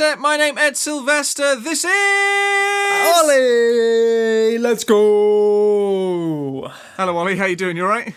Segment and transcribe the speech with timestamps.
[0.00, 1.56] My name Ed Sylvester.
[1.56, 1.96] This is Ollie,
[4.58, 6.68] let's go.
[6.96, 7.34] Hello, Ollie.
[7.36, 7.76] How you doing?
[7.76, 8.14] You all right?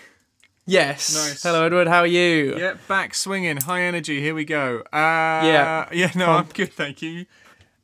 [0.64, 1.12] Yes.
[1.12, 1.42] Nice.
[1.42, 1.88] Hello, Edward.
[1.88, 2.56] How are you?
[2.56, 4.20] Yeah, back swinging, high energy.
[4.20, 4.82] Here we go.
[4.92, 5.88] Uh, Yeah.
[5.92, 6.12] yeah.
[6.14, 7.26] No, I'm good, thank you.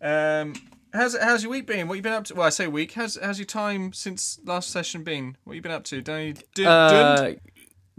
[0.01, 0.55] Um,
[0.93, 1.89] how's how's your week been?
[1.89, 2.37] What you been up to?
[2.37, 2.93] Well, I say week.
[2.93, 5.37] How's how's your time since last session been?
[5.43, 6.01] What you been up to?
[6.03, 7.33] Don't you, did, Uh,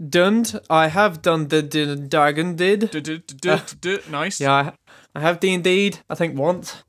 [0.02, 0.58] Dund.
[0.70, 2.90] I have done the dragon did.
[2.90, 4.40] did, nice.
[4.40, 4.70] Yeah,
[5.14, 5.98] I, have D indeed.
[6.08, 6.82] I think once.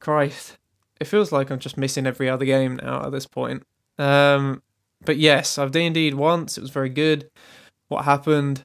[0.00, 0.58] Christ,
[1.00, 3.64] it feels like I'm just missing every other game now at this point.
[3.98, 4.62] Um,
[5.04, 6.56] but yes, I've D indeed once.
[6.56, 7.28] It was very good.
[7.88, 8.62] What happened?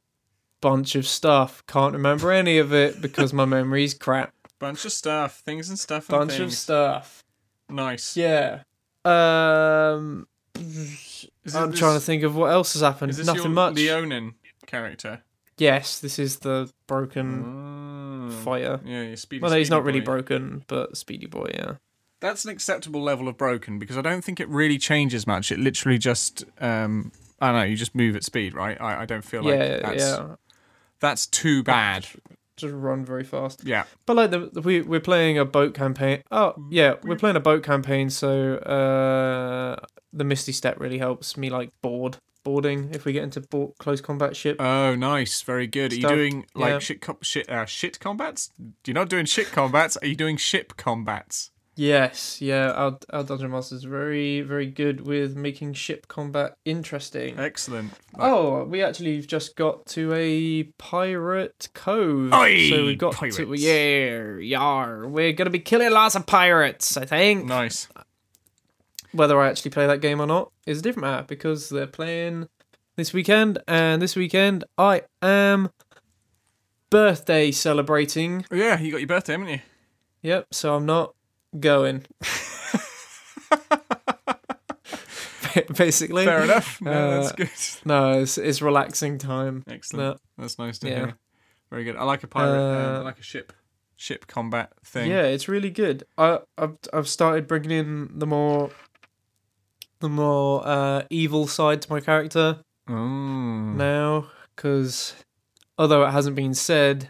[0.61, 1.63] Bunch of stuff.
[1.67, 4.31] Can't remember any of it because my memory's crap.
[4.59, 6.07] Bunch of stuff, things and stuff.
[6.09, 7.23] And Bunch of stuff.
[7.69, 8.15] Nice.
[8.15, 8.61] Yeah.
[9.05, 10.27] Um.
[10.55, 13.09] I'm this- trying to think of what else has happened.
[13.09, 13.75] Is this Nothing your much.
[13.75, 14.35] Leonin
[14.67, 15.23] character?
[15.57, 17.41] Yes, this is the broken
[18.29, 18.43] Mm.
[18.43, 18.79] fighter.
[18.85, 19.41] Yeah, your speedy.
[19.41, 20.05] Well, no, he's not really boy.
[20.05, 21.73] broken, but Speedy Boy, yeah.
[22.19, 25.51] That's an acceptable level of broken because I don't think it really changes much.
[25.51, 27.11] It literally just, um,
[27.41, 28.79] I don't know, you just move at speed, right?
[28.79, 30.35] I, I don't feel like yeah, that's, yeah.
[31.01, 32.07] that's too bad.
[32.55, 33.63] Just run very fast.
[33.65, 33.83] Yeah.
[34.05, 36.23] But like the, the- we we're playing a boat campaign.
[36.31, 39.75] Oh yeah, we're playing a boat campaign, so uh,
[40.13, 44.01] the Misty Step really helps me like board boarding if we get into bo- close
[44.01, 44.57] combat ship.
[44.59, 45.41] Oh, nice.
[45.41, 45.93] Very good.
[45.93, 46.79] Are you doing like yeah.
[46.79, 48.49] shit, co- shit, uh, shit combats?
[48.85, 49.97] You're not doing shit combats.
[49.97, 51.51] Are you doing ship combats?
[51.75, 52.71] yes, yeah.
[52.71, 57.39] Our our dungeon master is very very good with making ship combat interesting.
[57.39, 57.93] Excellent.
[58.17, 62.33] Oh, we actually just got to a pirate cove.
[62.33, 63.37] Oi, so we got pirates.
[63.37, 65.07] to yeah, yar.
[65.07, 66.97] We're gonna be killing lots of pirates.
[66.97, 67.45] I think.
[67.45, 67.87] Nice.
[69.13, 72.47] Whether I actually play that game or not is a different matter because they're playing
[72.95, 75.69] this weekend, and this weekend I am
[76.89, 78.45] birthday celebrating.
[78.51, 79.59] Oh, yeah, you got your birthday, haven't you?
[80.23, 80.47] Yep.
[80.51, 81.13] So I'm not
[81.59, 82.05] going.
[85.77, 86.25] Basically.
[86.25, 86.81] Fair enough.
[86.81, 87.85] No, Uh, that's good.
[87.85, 89.63] No, it's, it's relaxing time.
[89.67, 90.19] Excellent.
[90.37, 90.95] That's nice to Yeah.
[90.95, 91.13] hear.
[91.69, 91.95] Very good.
[91.95, 92.59] I like a pirate.
[92.59, 93.53] I Uh, like a ship,
[93.95, 95.09] ship combat thing.
[95.09, 96.03] Yeah, it's really good.
[96.17, 98.71] I I've I've started bringing in the more
[100.03, 102.59] the more uh, evil side to my character
[102.89, 103.75] Mm.
[103.77, 105.15] now because
[105.77, 107.09] although it hasn't been said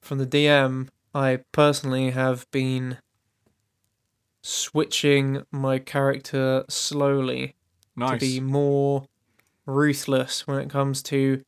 [0.00, 2.98] from the DM, I personally have been
[4.42, 7.56] switching my character slowly
[7.96, 8.12] Nice.
[8.12, 9.06] to be more
[9.66, 11.42] ruthless when it comes to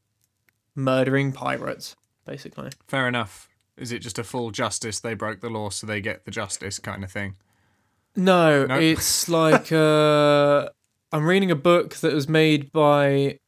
[0.74, 1.94] murdering pirates,
[2.24, 2.70] basically.
[2.88, 3.48] Fair enough.
[3.76, 4.98] Is it just a full justice?
[5.00, 7.36] They broke the law, so they get the justice kind of thing.
[8.16, 8.78] No, No?
[8.80, 10.68] it's like uh,
[11.12, 13.38] I'm reading a book that was made by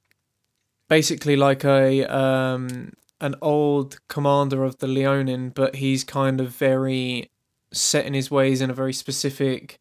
[0.88, 7.30] basically like a um, an old commander of the Leonin, but he's kind of very
[7.72, 9.78] set in his ways in a very specific.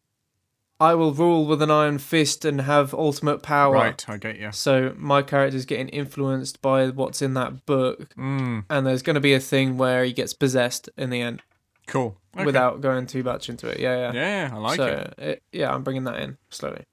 [0.80, 3.74] I will rule with an iron fist and have ultimate power.
[3.74, 4.52] Right, I get you.
[4.52, 9.20] So my character's getting influenced by what's in that book, Mm, and there's going to
[9.20, 11.42] be a thing where he gets possessed in the end
[11.88, 12.16] cool.
[12.36, 12.44] Okay.
[12.44, 13.80] without going too much into it.
[13.80, 14.12] Yeah, yeah.
[14.12, 15.42] Yeah, I like so, it.
[15.52, 16.84] yeah, I'm bringing that in slowly.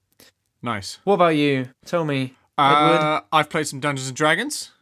[0.60, 0.98] Nice.
[1.04, 1.68] What about you?
[1.84, 2.34] Tell me.
[2.58, 4.72] Uh, I've played some Dungeons and Dragons.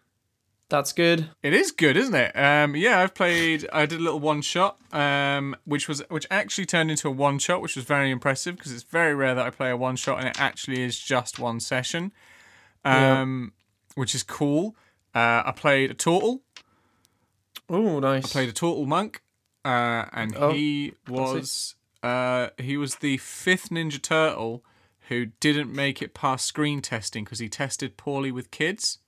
[0.70, 1.28] That's good.
[1.42, 2.32] It is good, isn't it?
[2.34, 3.68] Um, yeah, I've played.
[3.72, 7.38] I did a little one shot, um, which was which actually turned into a one
[7.38, 10.18] shot, which was very impressive because it's very rare that I play a one shot
[10.20, 12.12] and it actually is just one session,
[12.84, 13.52] um,
[13.94, 14.74] which is cool.
[15.14, 16.40] Uh, I played a turtle.
[17.68, 18.24] Oh, nice.
[18.24, 19.22] I played a turtle monk,
[19.64, 24.64] uh, and Oh, he was uh, he was the fifth Ninja Turtle
[25.08, 28.98] who didn't make it past screen testing because he tested poorly with kids.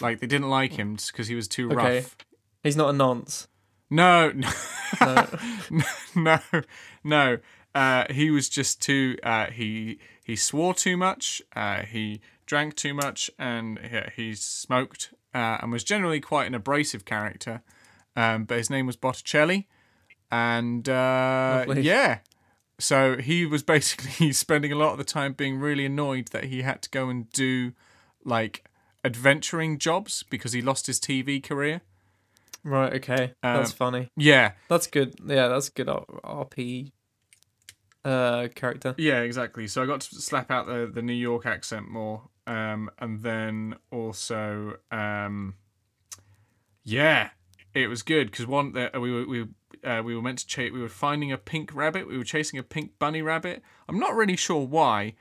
[0.00, 1.98] Like they didn't like him because he was too Okay.
[2.00, 2.16] rough.
[2.62, 3.46] He's not a nonce.
[3.88, 4.32] No,
[5.00, 5.26] no,
[5.70, 5.80] No.
[6.16, 6.38] no,
[7.04, 7.38] no.
[7.74, 9.16] Uh, he was just too.
[9.22, 11.40] Uh, he he swore too much.
[11.54, 16.54] Uh, he drank too much, and he, he smoked, uh, and was generally quite an
[16.54, 17.62] abrasive character.
[18.16, 19.68] Um, but his name was Botticelli,
[20.30, 22.18] and uh, yeah.
[22.78, 26.62] So he was basically spending a lot of the time being really annoyed that he
[26.62, 27.72] had to go and do
[28.24, 28.64] like
[29.04, 31.82] adventuring jobs because he lost his TV career.
[32.64, 33.34] Right, okay.
[33.42, 34.10] That's Um, funny.
[34.16, 35.14] Yeah, That's good.
[35.24, 36.90] Yeah, that's good RP
[38.04, 38.94] uh, character.
[38.98, 39.68] Yeah, exactly.
[39.68, 43.76] So I got to slap out the, the New York accent more, um, and then
[43.92, 45.54] also, um,
[46.82, 47.30] yeah,
[47.76, 49.46] it was good because one uh, we were we
[49.84, 52.08] uh, we were meant to chase we were finding a pink rabbit.
[52.08, 53.62] We were chasing a pink bunny rabbit.
[53.88, 55.14] I'm not really sure why,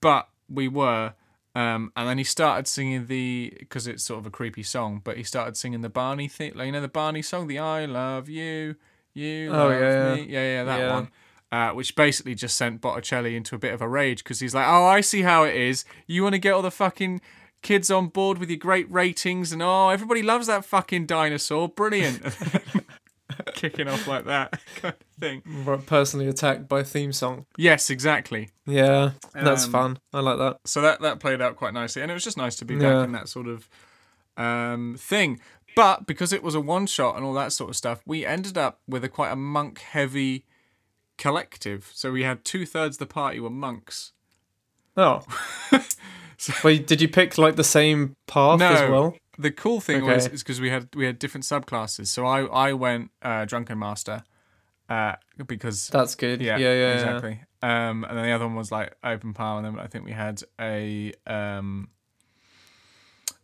[0.00, 1.14] but we were.
[1.54, 5.16] Um, and then he started singing the because it's sort of a creepy song, but
[5.16, 8.28] he started singing the Barney thing, like you know the Barney song, the "I love
[8.28, 8.76] you."
[9.14, 10.22] You Oh, love yeah, me.
[10.28, 10.92] Yeah, yeah, that Yeah.
[10.94, 11.08] one.
[11.50, 14.66] Uh, which basically just sent Botticelli into a bit of a rage because he's like,
[14.66, 15.84] "Oh, I see how it is.
[16.06, 17.20] You want to get all the fucking
[17.62, 21.68] kids on board with your great ratings, and oh, everybody loves that fucking dinosaur.
[21.68, 22.22] Brilliant."
[23.54, 25.42] Kicking off like that kind of thing.
[25.64, 27.46] Right, Personally attacked by theme song.
[27.56, 28.50] Yes, exactly.
[28.66, 29.98] Yeah, that's Um, fun.
[30.12, 30.58] I like that.
[30.66, 32.80] So that that played out quite nicely, and it was just nice to be Yeah.
[32.96, 33.68] back in that sort of
[34.36, 35.40] um, thing.
[35.74, 38.58] But because it was a one shot and all that sort of stuff, we ended
[38.58, 40.44] up with a quite a monk heavy
[41.16, 41.90] collective.
[41.94, 44.12] So we had two thirds of the party were monks.
[44.96, 45.22] Oh.
[46.64, 48.68] Wait, did you pick like the same path No.
[48.72, 49.16] as well?
[49.38, 52.08] The cool thing was is because we had we had different subclasses.
[52.08, 54.24] So I I went uh, drunken master
[54.88, 55.14] uh,
[55.46, 56.40] because That's good.
[56.42, 56.94] yeah Yeah, yeah, yeah.
[56.94, 57.40] exactly.
[57.62, 60.12] Um, and then the other one was like open palm, and then I think we
[60.12, 61.88] had a um,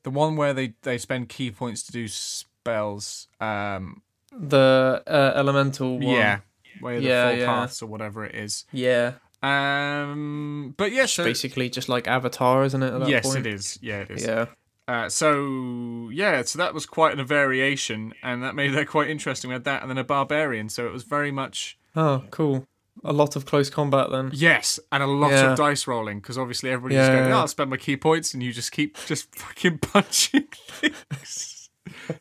[0.02, 3.28] the one where they they spend ki points to do spells.
[3.40, 4.02] Um,
[4.32, 6.16] The uh, elemental one.
[6.16, 6.40] yeah,
[6.80, 7.46] where the Yeah, four yeah.
[7.46, 8.64] paths or whatever it is.
[8.72, 9.14] Yeah.
[9.42, 12.92] Um, but yeah, so Basically just like Avatar, isn't it?
[12.92, 13.46] At that yes, point?
[13.46, 13.78] it is.
[13.80, 14.24] Yeah, it is.
[14.26, 14.46] Yeah.
[14.86, 19.48] Uh, so yeah, so that was quite a variation, and that made that quite interesting.
[19.48, 20.68] We had that, and then a barbarian.
[20.70, 22.64] So it was very much Oh, cool.
[23.04, 24.30] A lot of close combat then.
[24.32, 25.52] yes, and a lot Yeah.
[25.52, 27.36] of dice rolling because obviously everybody's Yeah, going, yeah.
[27.36, 31.57] "Oh, I'll spend my ki points," and you just keep just fucking punching things.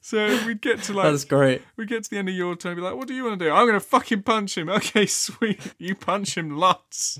[0.01, 1.61] So we'd get to like That's great.
[1.75, 3.39] we get to the end of your turn, and be like, "What do you want
[3.39, 4.69] to do?" I'm gonna fucking punch him.
[4.77, 5.73] Okay, sweet.
[5.77, 7.19] You punch him lots.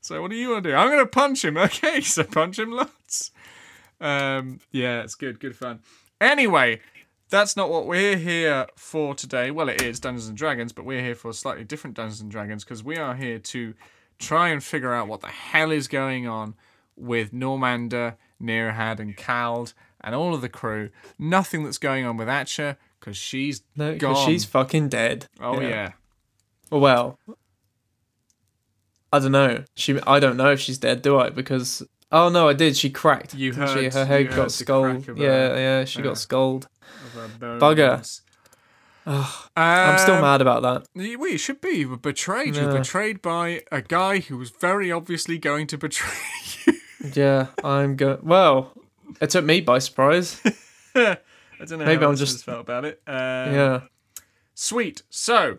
[0.00, 0.76] So what do you want to do?
[0.76, 1.56] I'm gonna punch him.
[1.58, 3.30] Okay, so punch him lots.
[4.00, 5.80] Um, yeah, it's good, good fun.
[6.20, 6.80] Anyway,
[7.30, 9.50] that's not what we're here for today.
[9.50, 12.64] Well, it is Dungeons and Dragons, but we're here for slightly different Dungeons and Dragons
[12.64, 13.74] because we are here to
[14.18, 16.54] try and figure out what the hell is going on
[16.96, 19.74] with Normander, Nearhad, and Cald
[20.04, 20.90] and all of the crew.
[21.18, 24.14] Nothing that's going on with Atcha because she's No, gone.
[24.26, 25.26] she's fucking dead.
[25.40, 25.92] oh yeah.
[26.70, 27.18] Well,
[29.12, 29.64] I don't know.
[29.76, 31.30] She, I don't know if she's dead, do I?
[31.30, 32.76] Because oh no, I did.
[32.76, 33.34] She cracked.
[33.34, 33.84] You didn't she?
[33.84, 35.06] heard- Her head got scolded.
[35.06, 35.84] her- Yeah, yeah.
[35.84, 36.04] She yeah.
[36.04, 36.68] got scolded.
[37.06, 37.62] of her bones.
[37.62, 38.20] Bugger.
[39.06, 40.88] Ugh, I'm still Um, mad about that.
[40.94, 41.70] Well, you should be.
[41.80, 42.56] You were betrayed.
[42.56, 46.10] You were betrayed by a guy who was very obviously going to betray
[46.66, 46.72] you.
[47.14, 48.18] Yeah, I'm go.
[48.22, 48.72] Well,
[49.20, 50.40] it took me by surprise.
[50.94, 51.18] I
[51.66, 53.00] don't know Maybe how I'm just- felt about it.
[53.06, 53.14] Um,
[53.54, 53.80] yeah.
[54.54, 55.02] Sweet.
[55.10, 55.58] So,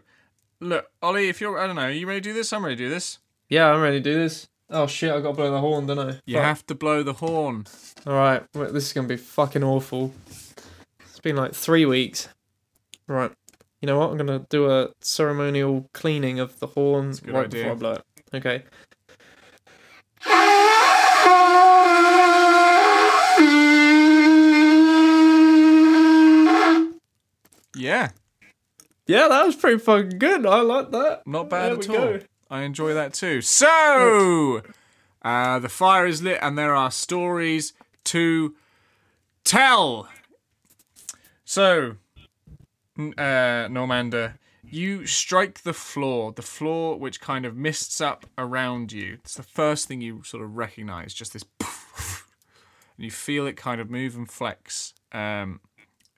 [0.59, 2.51] look, Ollie, if you're, I don't know, are you ready to do this?
[2.53, 3.19] I'm ready to do this.
[3.50, 4.47] Yeah, I'm ready to do this.
[4.69, 6.19] Oh shit, I gotta blow the horn, don't I?
[6.25, 6.44] You Fuck.
[6.44, 7.65] have to blow the horn.
[8.07, 10.12] Alright, wait, this is gonna be fucking awful.
[10.27, 12.30] It's been like three weeks.
[13.07, 13.31] Right.
[13.81, 14.09] You know what?
[14.09, 17.63] I'm gonna do a ceremonial cleaning of the horn right idea.
[17.63, 18.03] before I blow it.
[18.33, 18.63] Okay.
[27.77, 28.09] Yeah,
[29.07, 30.45] Yeah, that was pretty fucking good.
[30.45, 31.27] I like that.
[31.27, 31.95] not bad There at all.
[31.95, 32.19] go.
[32.50, 33.42] I enjoy that too.
[33.42, 34.62] So,
[35.24, 37.74] uh, the fire is lit and there are stories
[38.06, 38.56] to
[39.44, 40.07] tell.
[41.44, 41.98] So,
[42.98, 43.01] uh,
[43.68, 49.18] Normander, you strike the floor, the floor which kind of mists up around you.
[49.24, 51.44] It's the first thing you sort of recognize, just this.
[51.59, 51.68] And
[52.97, 54.94] you feel it kind of move and flex.
[55.12, 55.59] Um,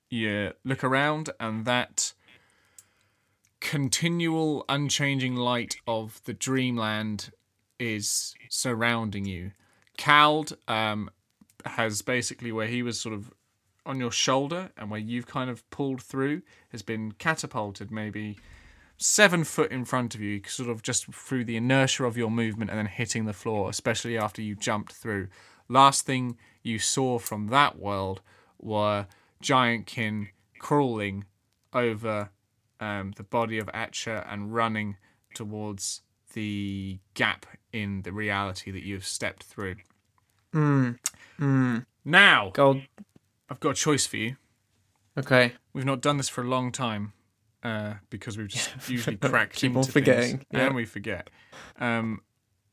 [0.09, 2.13] you look around, and that
[3.59, 7.31] continual unchanging light of the dreamland
[7.79, 9.51] is surrounding you.
[9.97, 11.09] Cald um,
[11.65, 13.31] has basically where he was sort of
[13.85, 18.37] on your shoulder and where you've kind of pulled through has been catapulted maybe
[18.97, 22.69] seven foot in front of you, sort of just through the inertia of your movement
[22.69, 25.27] and then hitting the floor, especially after you jumped through.
[25.69, 28.21] Last thing you saw from that world
[28.59, 29.07] were
[29.41, 31.25] giant Giantkin crawling
[31.73, 32.29] over
[32.79, 34.97] um, the body of Atcha and running
[35.33, 36.01] towards
[36.33, 39.75] the gap in the reality that you've stepped through.
[40.53, 40.91] Hmm.
[41.37, 41.79] Hmm.
[42.03, 42.81] Now, Gold.
[43.49, 44.35] I've got a choice for you.
[45.17, 45.53] Okay.
[45.73, 47.13] We've not done this for a long time
[47.63, 50.67] uh, because we've just usually cracked Keep into on things, forgetting, yeah.
[50.67, 51.29] and we forget.
[51.79, 52.21] Um,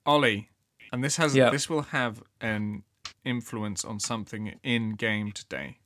[0.06, 0.50] Ollie,
[0.94, 1.50] and this has Yeah.
[1.50, 2.84] this will have an
[3.24, 5.78] influence on something in game today.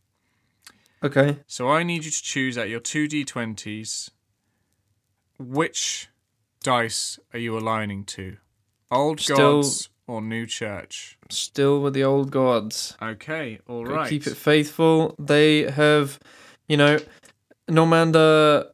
[1.03, 1.39] Okay.
[1.47, 4.11] So I need you to choose at your two d20s.
[5.39, 6.09] Which
[6.63, 8.37] dice are you aligning to?
[8.91, 11.17] Old Still- gods or new church?
[11.31, 12.97] Still with the old gods.
[13.01, 14.11] Okay, all Gotta right.
[14.11, 15.15] Keep it faithful.
[15.19, 16.19] They have,
[16.69, 16.99] you know,
[17.69, 18.71] Normander.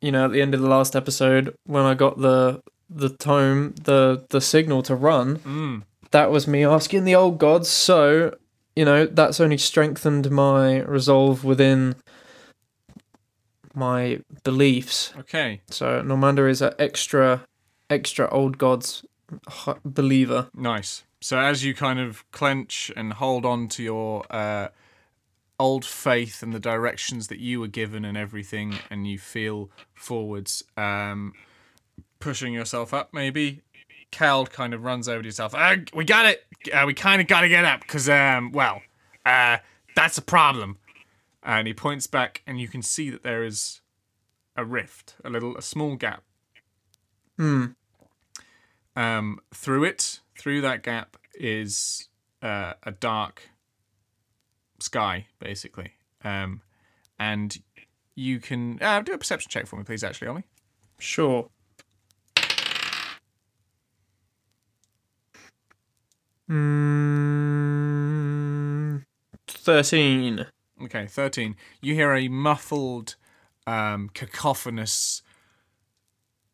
[0.00, 3.74] You know, at the end of the last episode, when I got the the tome,
[3.82, 7.68] the the signal to run, Mm, that was me asking the old gods.
[7.68, 8.36] So,
[8.76, 11.96] you know, that's only strengthened my resolve within
[13.74, 15.12] my beliefs.
[15.18, 17.44] Okay, So Normander is an extra,
[17.90, 19.04] extra old gods
[19.84, 20.48] believer.
[20.54, 21.04] nice.
[21.20, 24.68] So as you kind of clench and hold on to your uh,
[25.58, 30.62] old faith and the directions that you were given and everything, and you feel forwards,
[30.76, 31.32] um,
[32.24, 33.60] pushing yourself up, maybe.
[34.10, 35.54] Cal kind of runs over to yourself.
[35.54, 36.42] Uh, we got it.
[36.72, 38.80] Uh, we kind of got to get up because, um, well,
[39.26, 39.58] uh,
[39.94, 40.78] that's a problem.
[41.42, 43.82] And he points back, and you can see that there is
[44.56, 46.22] a rift, a little, a small gap.
[47.36, 47.66] Hmm.
[48.96, 52.08] Um, through it, through that gap, is
[52.40, 53.50] uh, a dark
[54.80, 55.92] sky, basically.
[56.24, 56.62] Um,
[57.18, 57.58] and
[58.14, 60.02] you can uh, do a perception check for me, please.
[60.02, 60.44] Actually, Ollie.
[60.98, 61.50] Sure.
[67.34, 69.04] Mm,
[69.48, 70.46] Thirteen.
[70.82, 71.54] Okay, 13.
[71.80, 73.14] You hear a muffled,
[73.66, 75.22] um, cacophonous.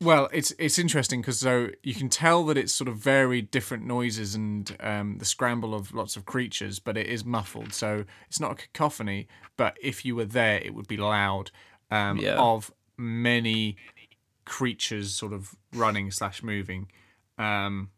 [0.02, 3.84] Well, it's it's interesting because so you can tell that it's sort of varied different
[3.84, 7.72] noises and um, the scramble of lots of creatures, but it is muffled.
[7.74, 11.50] So it's not a cacophony, but if you were there, it would be loud.
[11.90, 12.36] Um, Yeah.
[12.38, 13.76] Of many
[14.44, 16.90] creatures sort of running slash moving.
[17.36, 17.90] Um,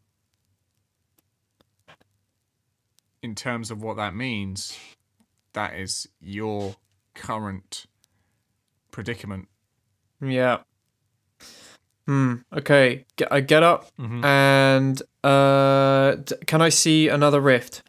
[3.23, 4.77] in terms of what that means,
[5.53, 6.75] that is your
[7.15, 7.85] current
[8.91, 9.47] predicament.
[10.21, 10.59] Yeah.
[12.05, 12.35] Hmm.
[12.55, 13.05] Okay.
[13.31, 14.23] I get up Mhm.
[14.25, 17.81] and uh, d- can I see another rift?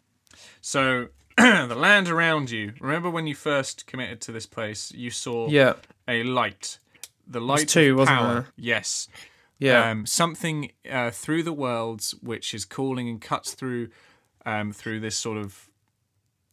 [0.61, 2.73] So the land around you.
[2.79, 4.91] Remember when you first committed to this place?
[4.93, 5.73] You saw Yeah.
[6.07, 6.79] a light.
[7.27, 8.47] The light two, of wasn't there?
[8.55, 9.09] Yes.
[9.59, 9.89] Yeah.
[9.89, 13.89] Um, something uh, through the worlds which is calling and cuts through
[14.45, 15.69] um, through this sort of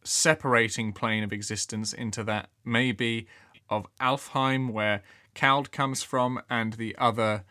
[0.03, 3.27] separating plane of existence into that maybe
[3.69, 5.01] of Alfheim where
[5.35, 7.43] Kald comes from and the other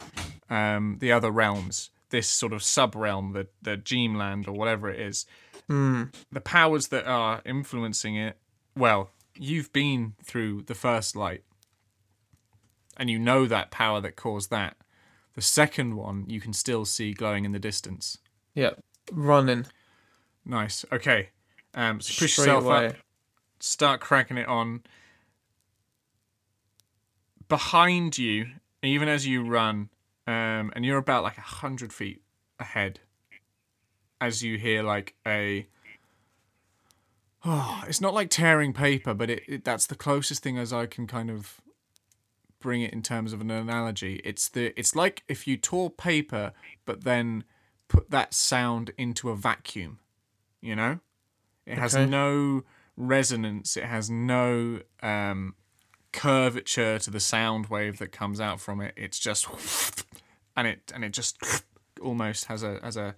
[0.51, 1.91] um, the other realms.
[2.11, 5.27] This sort of sub realm, the the Dreamland or whatever it is.
[5.69, 6.05] Hmm.
[6.31, 8.37] The powers that are influencing it.
[8.77, 11.43] Well, you've been through the first light,
[12.97, 14.77] and you know that power that caused that.
[15.35, 18.19] The second one you can still see glowing in the distance.
[18.55, 18.73] Yeah.
[19.11, 19.67] Running.
[20.45, 20.85] Nice.
[20.93, 21.31] Okay.
[21.75, 22.87] Um, so push Straight yourself away.
[22.89, 22.97] up,
[23.61, 24.83] start cracking it on.
[27.49, 28.47] Behind you,
[28.83, 29.91] even as you run,
[30.27, 32.23] um, and you're about like a hundred feet
[32.59, 33.01] ahead,
[34.21, 35.67] as you hear like a.
[37.45, 40.87] Oh, it's not like tearing paper, but it, it that's the closest thing as I
[40.87, 41.61] can kind of
[42.61, 44.21] bring it in terms of an analogy.
[44.25, 46.53] It's the it's like if you tore paper,
[46.85, 47.45] but then
[47.89, 49.99] put that sound into a vacuum.
[50.63, 51.01] You know,
[51.67, 52.07] it has Okay.
[52.09, 52.63] no
[52.97, 53.77] resonance.
[53.77, 55.55] It has no um,
[56.13, 58.95] curvature to the sound wave that comes out from it.
[58.97, 59.47] It's just
[60.57, 61.37] and it and it just
[62.01, 63.15] almost has a has a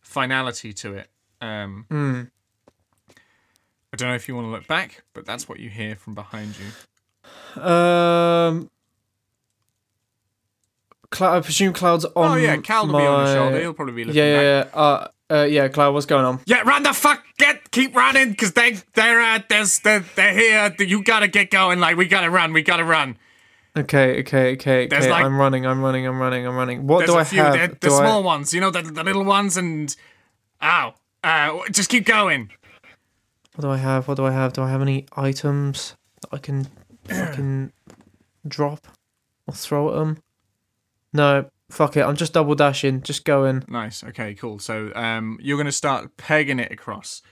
[0.00, 1.08] finality to it.
[1.40, 2.22] Um, Hmm.
[3.92, 6.14] I don't know if you want to look back, but that's what you hear from
[6.14, 7.60] behind you.
[7.62, 8.70] Um.
[11.10, 12.12] Cloud, I presume Cloud's on.
[12.16, 13.60] oh yeah, Cal will be on my- shoulder.
[13.60, 14.72] He'll probably be looking Yeah, back.
[14.74, 14.80] yeah, yeah.
[14.82, 16.40] Uh, uh, yeah, Cloud, what's going on?
[16.46, 17.24] Yeah, run the fuck!
[17.38, 20.74] Get keep running, because they they're uh, there's they're, they're here.
[20.86, 21.80] You gotta get going.
[21.80, 22.52] Like we gotta run.
[22.52, 23.16] We gotta run.
[23.76, 25.10] Okay, okay, okay, There's okay.
[25.10, 26.86] like- I'm running, I'm running, I'm running, I'm running.
[26.86, 27.54] What do I have?
[27.54, 28.54] They're, the Do I- small ones.
[28.54, 29.94] You know the the little ones and
[30.62, 30.94] ow.
[31.24, 32.50] Uh, just keep going.
[33.56, 34.06] What do I have?
[34.06, 34.52] What do I have?
[34.52, 36.68] Do I have any items that I can
[37.08, 37.72] fucking
[38.46, 38.86] drop
[39.46, 40.18] or throw at them?
[41.12, 42.02] No, fuck it.
[42.02, 43.02] I'm just double dashing.
[43.02, 43.64] Just going.
[43.68, 44.02] Nice.
[44.04, 44.34] Okay.
[44.34, 44.58] Cool.
[44.58, 47.22] So um, you're gonna start pegging it across.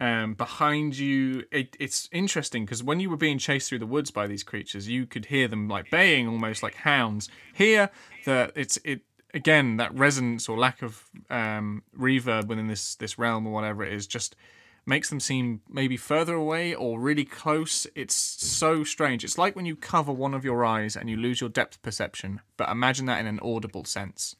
[0.00, 4.10] Um, behind you, it, it's interesting because when you were being chased through the woods
[4.10, 7.28] by these creatures, you could hear them like baying almost like hounds.
[7.54, 7.88] Here,
[8.24, 13.46] the it's it again that resonance or lack of um, reverb within this this realm
[13.46, 14.34] or whatever it is just
[14.84, 17.86] makes them seem maybe further away or really close.
[17.94, 19.22] It's so strange.
[19.24, 22.40] It's like when you cover one of your eyes and you lose your depth perception,
[22.56, 24.36] but imagine that in an audible sense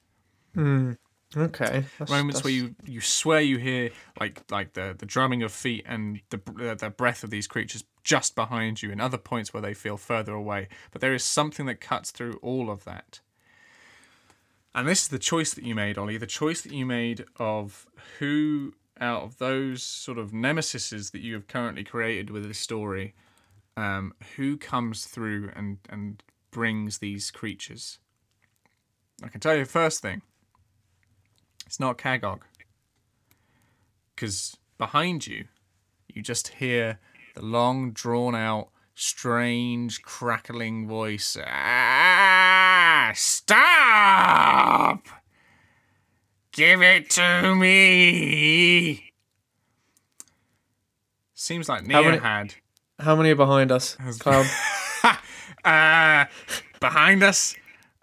[0.55, 0.93] Hmm.
[1.35, 1.85] Okay.
[1.99, 3.89] That's, moments that's- where you you swear you hear
[4.21, 7.85] like like the the drumming of feet and the uh, the breath of these creatures
[8.05, 11.65] just behind you and other points where they feel further away but there is something
[11.65, 13.21] that cuts through all of that
[14.75, 17.87] and this is the choice that you made ollie the choice that you made of
[18.19, 23.15] who out of those sort of nemesises that you have currently created with this story
[23.77, 27.99] um, who comes through and and brings these creatures
[29.25, 30.23] i can tell you the first thing
[31.73, 32.41] it's not Kagog.
[34.15, 35.47] Because behind you,
[36.07, 37.01] you just hear
[37.35, 41.35] the long, drawn out strange crackling voice.
[41.47, 45.09] Ah, stop!
[46.53, 49.13] Give it to me.
[51.35, 52.55] Seems like How many- had.
[52.99, 53.97] How many are behind us?
[54.21, 54.47] Cloud.
[55.65, 56.27] uh,
[56.79, 57.55] behind us,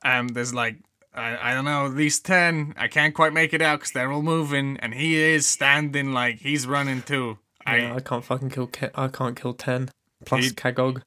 [0.04, 0.76] um, there's like
[1.14, 2.74] I, I don't know, at least ten.
[2.76, 6.40] I can't quite make it out because they're all moving, and he is standing like
[6.40, 7.38] he's running too.
[7.66, 8.68] Yeah, I I can't fucking kill.
[8.68, 9.90] Ke- I can't kill ten
[10.26, 11.02] plus He- Kagog.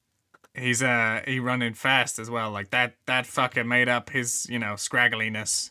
[0.54, 2.50] he's uh he running fast as well.
[2.50, 5.70] Like that that fucker made up his you know scraggliness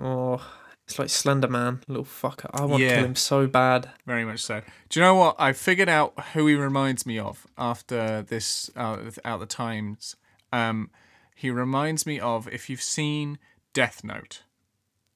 [0.00, 0.40] Oh,
[0.86, 2.50] it's like Slender Man, little fucker.
[2.52, 2.96] I want to Yeah.
[2.96, 3.90] kill him so bad.
[4.06, 4.62] very much so.
[4.88, 5.36] Do you know what?
[5.38, 10.16] I figured out who he reminds me of after this uh, out of the times.
[10.52, 10.90] Um,
[11.34, 13.38] he reminds me of if you've seen
[13.72, 14.42] Death Note.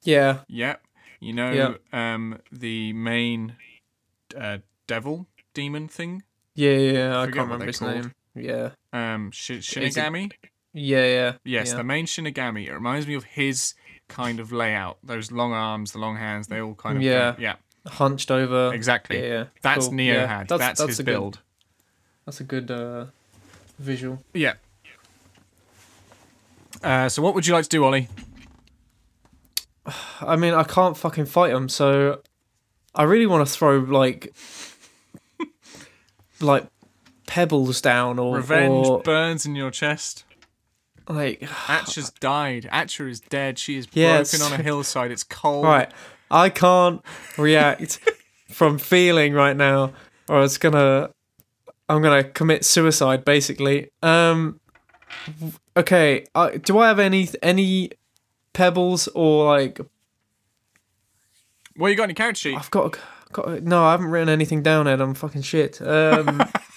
[0.02, 0.82] Yeah, Yep.
[1.20, 3.56] You know, um, the main
[4.36, 6.22] uh, devil demon thing,
[6.54, 6.92] yeah, yeah.
[6.92, 7.18] yeah.
[7.20, 7.94] I Forget can't remember they're his called.
[7.94, 8.12] name.
[8.34, 10.30] Yeah, um, Sh- Shinigami.
[10.74, 11.32] yeah, yeah.
[11.44, 11.76] Yes, yeah.
[11.78, 12.66] the main Shinigami.
[12.68, 13.74] It reminds me of his
[14.08, 14.98] kind of layout.
[15.02, 16.46] Those long arms, the long hands.
[16.48, 17.32] They all kind of Yeah.
[17.32, 17.54] go- yeah.
[17.86, 18.72] hunched over.
[18.74, 19.18] Exactly.
[19.20, 19.44] Yeah, yeah.
[19.62, 19.94] That's Cool.
[19.94, 20.48] Neo Yeah, had.
[20.48, 21.38] that's- That's, that's his a good- build.
[22.24, 23.06] That's a good uh,
[23.78, 24.22] visual.
[24.34, 24.54] Yeah.
[26.82, 28.08] Uh, so what would you like to do, Ollie?
[30.20, 32.20] I mean, I can't fucking fight him, so
[32.94, 34.34] I really want to throw like,
[36.40, 36.66] like
[37.26, 40.24] pebbles down or Revenge or burns in your chest.
[41.08, 41.40] Like.
[41.66, 42.68] Atcha's died.
[42.72, 43.58] Atcha is dead.
[43.58, 45.10] She is broken on a hillside.
[45.10, 45.64] It's cold.
[45.64, 45.90] Right,
[46.30, 47.02] I can't
[47.38, 48.00] react
[48.50, 49.92] from feeling right now,
[50.28, 51.10] or it's gonna.
[51.88, 53.90] I'm gonna commit suicide, basically.
[54.02, 54.60] Um.
[55.76, 56.24] Okay.
[56.64, 57.90] Do I have any any
[58.52, 59.80] pebbles or like
[61.76, 62.56] Well, you got any character sheet?
[62.56, 62.98] I've got,
[63.32, 65.00] got no, I haven't written anything down, Ed.
[65.00, 65.80] I'm fucking shit.
[65.82, 66.42] Um,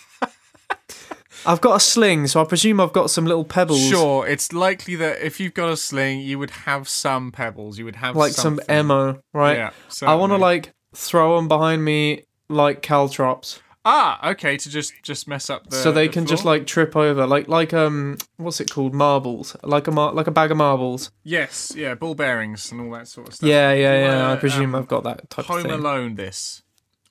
[1.46, 4.96] I've got a sling, so I presume I've got some little pebbles, Sure, it's likely
[4.98, 7.77] that if you've got a sling, you would have some pebbles.
[7.77, 9.58] You would have like some ammo, right?
[9.58, 14.93] Yeah, I want to like throw them behind me like caltrops, ah okay to just
[15.04, 18.17] just mess up the so they the can just like trip over, like like um,
[18.38, 18.93] what's it called?
[18.93, 21.12] Marbles, like a mar- like a bag of marbles.
[21.23, 23.47] yes yeah ball bearings and all that sort of stuff.
[23.47, 24.17] Yeah, yeah, yeah.
[24.17, 25.71] wanna, I presume um, I've got that type Home of thing.
[25.71, 26.63] Alone this.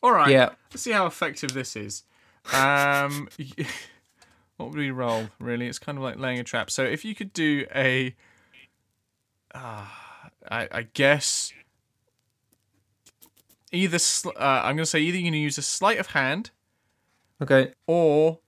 [0.03, 0.31] All right.
[0.31, 0.51] Yeah.
[0.71, 2.05] Let's see how effective this is.
[2.53, 3.29] Um,
[4.59, 5.29] what would we roll?
[5.41, 6.71] Really, it's kind of like laying a trap.
[6.71, 8.15] So if you could do a,
[9.55, 9.87] uh,
[10.51, 11.53] I, I guess
[13.73, 16.09] either sl- uh, I'm going to say either you're going to use a sleight of
[16.09, 16.51] hand
[17.41, 17.73] Okay.
[17.87, 18.41] or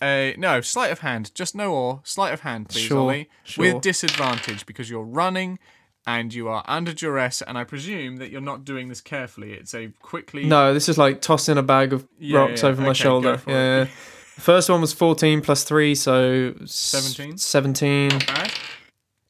[0.00, 1.32] a no sleight of hand.
[1.34, 3.74] Just no or sleight of hand, please, Sure, Ollie, sure.
[3.74, 5.58] with disadvantage because you're running.
[6.06, 9.52] And you are under duress, and I presume that you're not doing this carefully.
[9.52, 12.80] It's a quickly No, this is like tossing a bag of Yeah, rocks yeah, over
[12.80, 13.32] my shoulder.
[13.32, 13.88] go for Yeah, it.
[13.88, 13.94] yeah.
[14.38, 17.38] The first one was 14 plus 3, so 17?
[17.38, 18.08] 17.
[18.24, 18.52] bad.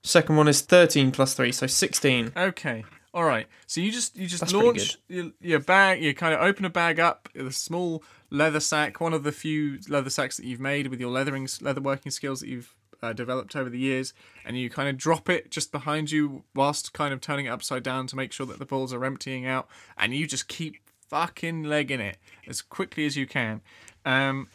[0.02, 2.32] Second one is 13 plus 3, so 16.
[2.36, 2.84] Okay.
[3.14, 3.46] All right.
[3.66, 6.02] So you just you just That's launch your, your bag.
[6.02, 9.78] You kind of open a bag up, a small leather sack, one of the few
[9.88, 13.56] leather sacks that you've made with your leathering leather working skills that you've uh, developed
[13.56, 14.12] over the years,
[14.44, 17.82] and you kind of drop it just behind you whilst kind of turning it upside
[17.82, 20.76] down to make sure that the balls are emptying out, and you just keep
[21.08, 23.62] fucking legging it as quickly as you can.
[24.04, 24.48] Um,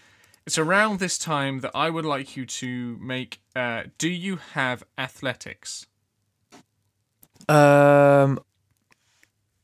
[0.45, 3.41] it's around this time that I would like you to make.
[3.55, 5.87] Uh, do you have athletics?
[7.47, 8.39] Um,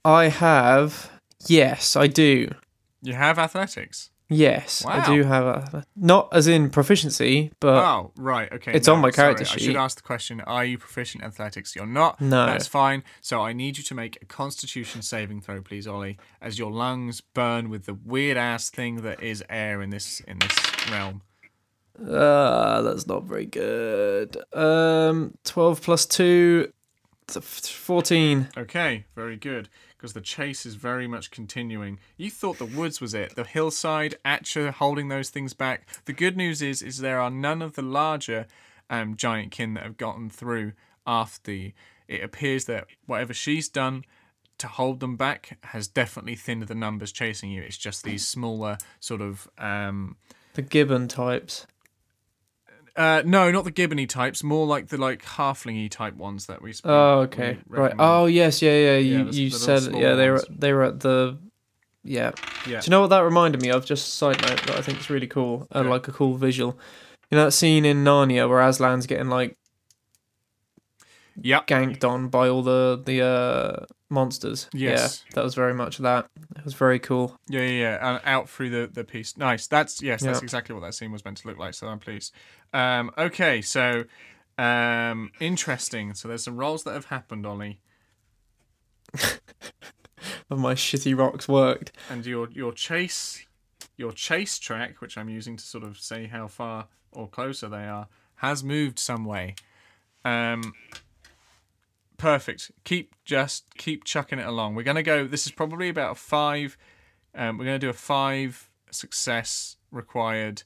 [0.04, 1.12] I have.
[1.48, 2.54] Yes, I do.
[3.02, 4.10] You have athletics.
[4.32, 5.84] Yes, I do have a.
[5.96, 8.52] Not as in proficiency, but Oh, right.
[8.52, 8.74] Okay.
[8.74, 11.28] It's no, on my character sorry, I should ask the question Are you proficient in
[11.28, 11.76] athletics?
[11.76, 12.22] You're not.
[12.22, 12.46] No.
[12.46, 13.04] That's fine.
[13.22, 17.22] So I need you to make a constitution saving throw, please, Ollie, as your lungs
[17.22, 21.22] burn with the weird ass thing that is air in this in this realm.
[22.08, 24.38] uh, that's not very good.
[24.54, 26.72] Um, 12 plus 2,
[27.24, 28.50] it's a f- 14.
[28.58, 29.70] Okay, very good.
[29.98, 32.00] Because the chase is very much continuing.
[32.16, 35.88] You thought the woods was it, the hillside, Atcha holding those things back.
[36.06, 38.48] The good news is, is there are none of the larger
[38.90, 40.72] um, giant kin that have gotten through
[41.06, 41.52] after.
[41.52, 41.74] the-
[42.08, 44.06] It appears that whatever she's done
[44.60, 47.62] to hold them back has definitely thinned the numbers chasing you.
[47.62, 49.50] It's just these smaller sort of.
[49.58, 50.16] Um,
[50.56, 51.66] The gibbon types.
[52.96, 54.44] uh, no, not the gibbony types.
[54.44, 56.74] More like the like halflingy type ones that we.
[56.76, 57.58] sp- Oh, okay.
[57.68, 57.94] Right.
[57.98, 58.98] Oh, yes, yeah, yeah.
[58.98, 60.46] You, the- you said, yeah, they were, ones.
[60.50, 61.38] they were at the.
[62.04, 62.32] Yeah.
[62.68, 62.80] Yeah.
[62.82, 63.86] Do you know what that reminded me of?
[63.86, 65.92] Just a side note that I think is really cool and Yeah.
[65.92, 66.78] like a cool visual.
[67.30, 69.56] You know that scene in Narnia where Aslan's getting like
[71.42, 71.68] Yep.
[71.68, 74.68] ganked on by all the the uh, monsters.
[74.74, 75.24] Yes.
[75.30, 76.28] Yeah, that was very much that.
[76.58, 77.38] It was very cool.
[77.48, 78.10] Yeah, yeah, yeah.
[78.12, 79.38] And out through the, the piece.
[79.38, 79.68] Nice.
[79.68, 80.44] That's yes, that's Yeah.
[80.44, 81.74] exactly what that scene was meant to look like.
[81.74, 82.34] So I'm pleased.
[82.74, 84.06] Um, okay, so
[84.58, 86.14] um, interesting.
[86.14, 87.80] So there's some roles that have happened, Ollie,
[90.50, 91.92] And my shitty rocks worked.
[92.10, 93.46] and your your chase
[93.96, 97.86] your chase track, which I'm using to sort of say how far or closer they
[97.86, 99.56] are, has moved some way.
[100.24, 100.74] Um,
[102.20, 102.72] perfect.
[102.84, 104.76] Keep just keep chucking it along.
[104.76, 105.26] We're gonna go.
[105.26, 106.78] This is probably about five.
[107.34, 110.62] Um, we're gonna do a five success required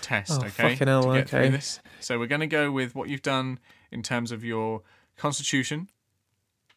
[0.00, 0.32] test.
[0.32, 0.48] Oh, okay.
[0.70, 1.60] fucking hell, okay.
[2.00, 3.58] So we're gonna go with what you've done
[3.90, 4.82] in terms of your
[5.16, 5.88] constitution,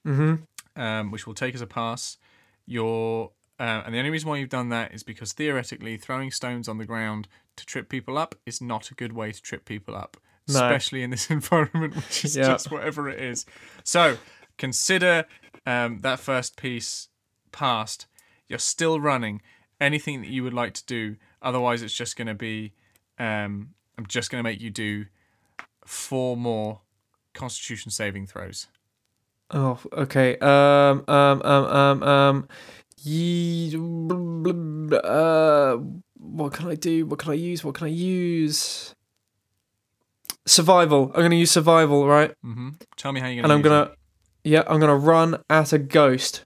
[0.05, 0.81] Mm-hmm.
[0.81, 2.17] um, which will take as a pass.
[2.65, 6.67] Your uh, and the only reason why you've done that is because theoretically, throwing stones
[6.67, 9.95] on the ground to trip people up is not a good way to trip people
[9.95, 10.15] up,
[10.47, 10.55] No.
[10.55, 12.47] especially in this environment, which is Yeah.
[12.47, 13.45] just whatever it is.
[13.83, 14.17] So
[14.57, 15.25] consider
[15.65, 17.09] um, that first piece
[17.51, 18.07] passed.
[18.47, 19.41] You're still running.
[19.79, 22.73] Anything that you would like to do, otherwise, it's just going to be.
[23.19, 25.05] Um, I'm just going to make you do
[25.85, 26.81] four more
[27.33, 28.67] Constitution saving throws.
[29.51, 30.37] Oh, okay.
[30.39, 32.47] Um, um, um, um, um.
[33.03, 35.77] Ye- uh,
[36.17, 37.05] what can I do?
[37.05, 37.63] What can I use?
[37.63, 38.95] What can I use?
[40.47, 41.11] Survival.
[41.13, 42.31] I'm gonna use survival, right?
[42.45, 42.69] Mm-hmm.
[42.95, 43.91] Tell me how you're And I'm gonna,
[44.43, 46.45] yeah, I'm gonna run at a ghost.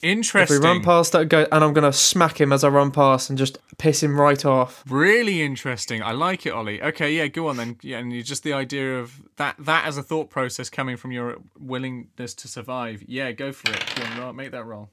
[0.00, 0.56] Interesting.
[0.56, 3.30] If we run past that ghost, and I'm gonna smack him as I run past
[3.30, 4.84] and just piss him right off.
[4.88, 6.02] Really interesting.
[6.02, 6.80] I like it, Ollie.
[6.82, 7.78] Okay, yeah, go on then.
[7.82, 11.12] Yeah, and you just the idea of that that as a thought process coming from
[11.12, 13.02] your willingness to survive.
[13.06, 13.84] Yeah, go for it.
[14.16, 14.90] Go on, make that roll.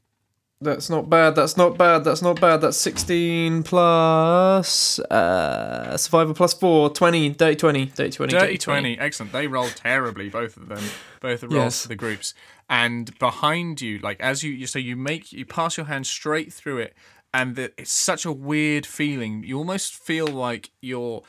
[0.62, 1.36] That's not bad.
[1.36, 2.04] That's not bad.
[2.06, 2.62] That's not bad.
[2.62, 8.32] That's 16 plus uh survival plus 4, 20, dirty 20, dirty 20.
[8.32, 8.98] Dirty 20.
[9.00, 9.32] Excellent.
[9.34, 10.84] They rolled terribly, both of them.
[11.20, 11.82] Both the rolls Yes.
[11.84, 12.34] for the groups.
[12.70, 16.52] And behind you, like as you, you so you make you pass your hand straight
[16.54, 16.96] through it,
[17.34, 19.44] and the, it's such a weird feeling.
[19.44, 21.24] You almost feel like your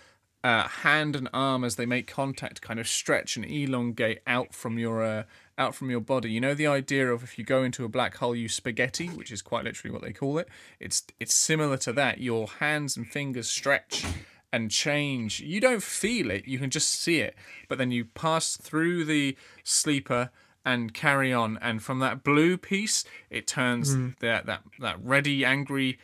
[0.45, 4.79] uh, hand and arm as they make contact kind of stretch and elongate out from
[4.79, 5.23] your uh,
[5.59, 6.31] out from your body.
[6.31, 9.33] You know the idea of if you go into a black hole, you spaghetti, which
[9.33, 10.49] is quite literally what they call it.
[10.81, 12.19] It's it's similar to that.
[12.19, 14.05] Your hands and fingers stretch
[14.53, 15.41] and change.
[15.41, 17.35] You don't feel it, you can just see it.
[17.69, 20.31] But then you pass through the sleeper
[20.65, 21.59] and carry on.
[21.63, 25.99] And from that blue piece, it turns that that that ready, angry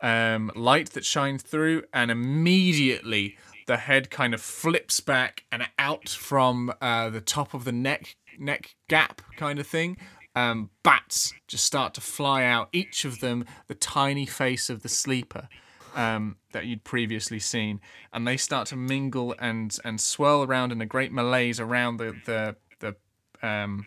[0.00, 3.36] um, light that shines through, and immediately
[3.66, 8.16] the head kind of flips back and out from uh, the top of the neck
[8.38, 9.96] neck gap kind of thing.
[10.34, 12.68] Um, bats just start to fly out.
[12.72, 15.48] Each of them, the tiny face of the sleeper
[15.94, 17.80] um, that you'd previously seen,
[18.12, 22.16] and they start to mingle and and swirl around in a great malaise around the
[22.24, 23.86] the the um,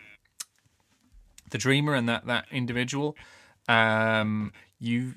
[1.50, 3.16] the dreamer and that that individual.
[3.68, 5.14] Um, you,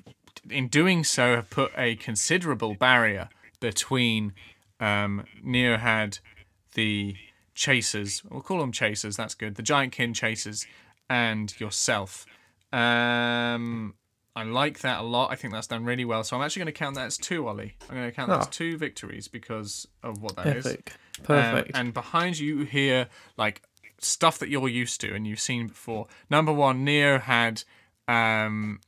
[0.48, 3.28] in doing so, have put a considerable barrier
[3.60, 4.32] between
[4.80, 6.18] um, Neohad,
[6.74, 7.14] the
[7.60, 8.22] chasers.
[8.24, 9.16] We'll call them chasers.
[9.16, 9.54] That's good.
[9.56, 10.66] The giant kin chasers
[11.10, 12.24] and yourself.
[12.72, 13.94] Um,
[14.34, 15.30] I like that a lot.
[15.30, 16.24] I think that's done really well.
[16.24, 17.76] So I'm actually going to count that as two, Ollie.
[17.88, 18.50] I'm going to count that as Oh.
[18.50, 20.66] two victories because of what that is.
[20.66, 20.92] Epic.
[21.20, 21.70] Um, Perfect.
[21.74, 23.60] and behind you, here, like
[23.98, 26.06] stuff that you're used to and you've seen before.
[26.30, 27.62] Number one, Neo had
[28.08, 28.80] um,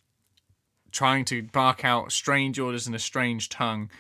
[0.93, 3.91] trying to bark out strange orders in a strange tongue.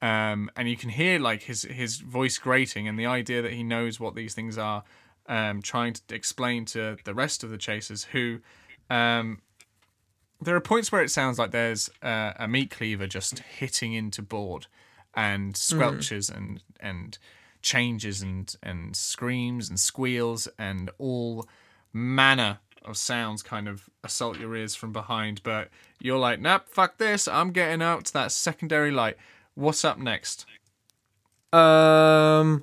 [0.00, 3.64] Um, and you can hear like his his voice grating and the idea that he
[3.64, 4.84] knows what these things are,
[5.26, 8.38] um, trying to explain to the rest of the chasers who,
[8.90, 9.40] um,
[10.40, 14.22] there are points where it sounds like there's uh, a meat cleaver just hitting into
[14.22, 14.66] board,
[15.14, 17.18] and squelches and and
[17.60, 21.48] changes and and screams and squeals and all
[21.92, 25.42] manner of sounds kind of assault your ears from behind.
[25.42, 25.68] But
[26.00, 27.26] you're like, nope, fuck this.
[27.26, 29.16] I'm getting out to that secondary light.
[29.58, 30.46] What's up next?
[31.52, 32.62] Um,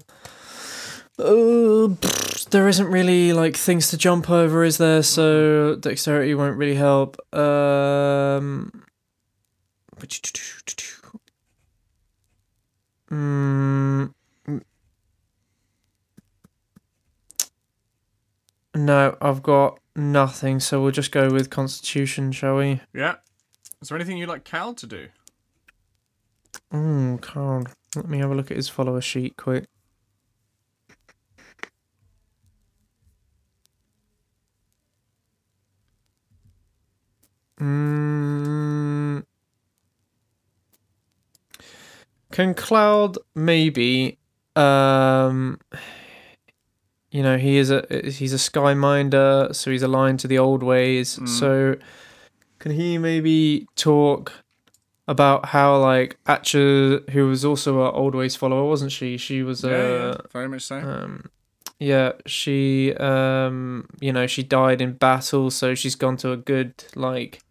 [1.19, 5.03] uh, pfft, there isn't really like things to jump over, is there?
[5.03, 7.17] So dexterity won't really help.
[7.35, 8.85] Um,
[13.11, 14.13] mm,
[18.73, 20.61] no, I've got nothing.
[20.61, 22.79] So we'll just go with Constitution, shall we?
[22.93, 23.15] Yeah.
[23.81, 25.09] Is there anything you'd like Cal to do?
[26.75, 27.67] Mm, can't.
[27.95, 29.67] Let me have a look at his follower sheet quick.
[37.61, 39.23] Mm.
[42.31, 44.17] Can Cloud maybe
[44.57, 45.59] um
[47.11, 51.17] you know he is a he's a skyminder, so he's aligned to the old ways.
[51.17, 51.29] Mm.
[51.29, 51.75] So
[52.59, 54.33] can he maybe talk
[55.07, 59.17] about how like Atcha, who was also a old ways follower, wasn't she?
[59.17, 60.77] She was yeah, a yeah, very much so.
[60.79, 61.29] um
[61.77, 66.73] yeah she um you know she died in battle so she's gone to a good
[66.95, 67.41] like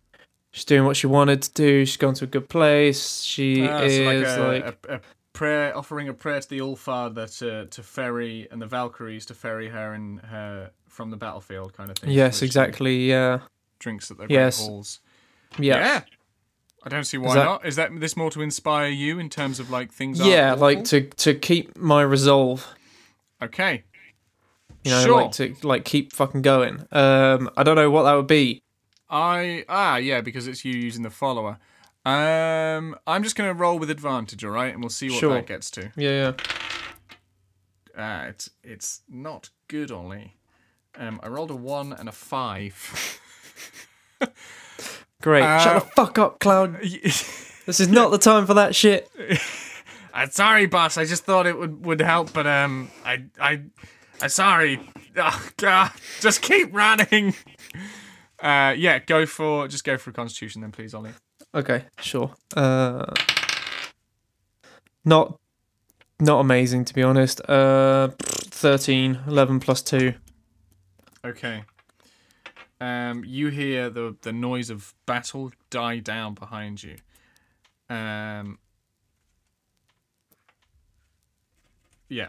[0.51, 3.81] she's doing what she wanted to do she's gone to a good place she Ah,
[3.81, 5.01] so is like, a, like, a, a
[5.35, 9.35] prayer, offering a prayer to the All Father to to ferry and the Valkyries to
[9.35, 12.11] ferry her and her from the battlefield, kind of thing.
[12.11, 13.41] yes exactly yeah
[13.79, 14.59] Drinks at the Yes.
[14.67, 15.01] halls.
[15.59, 16.01] yeah
[16.85, 17.67] I don't see why that- not.
[17.67, 20.21] Is that this more to inspire you in terms of like things?
[20.21, 22.67] yeah like to to keep my resolve
[23.43, 23.85] okay.
[24.85, 25.23] you know sure.
[25.23, 28.63] like to like keep fucking going um i don't know what that would be
[29.11, 31.59] I ah yeah because it's you using the follower.
[32.07, 35.35] Um, I'm just gonna roll with advantage, all right, and we'll see what Sure.
[35.35, 35.91] that gets to.
[35.97, 36.33] yeah
[37.97, 40.37] yeah Uh, it's it's not good, Ollie.
[40.97, 43.21] Um, I rolled a one and a five.
[45.25, 49.11] great Uh, shut the fuck up cloud this is not the time for that shit
[50.17, 50.97] I'm sorry, boss.
[50.97, 53.63] I just thought it would, would help, but um, I I
[54.23, 54.81] I'm sorry.
[55.17, 55.93] Oh, God.
[56.21, 57.35] Just keep running.
[58.41, 61.13] Uh, yeah, go for just go for a Constitution then, please, Ollie.
[61.55, 62.35] Okay, sure.
[62.57, 63.15] Uh,
[65.05, 65.39] not
[66.19, 67.41] not amazing to be honest.
[67.49, 70.15] Uh, 13, 11 plus 2.
[71.25, 71.63] Okay.
[72.85, 76.97] Um, you hear the the noise of battle die down behind you.
[77.89, 78.59] Um.
[82.11, 82.29] Yeah,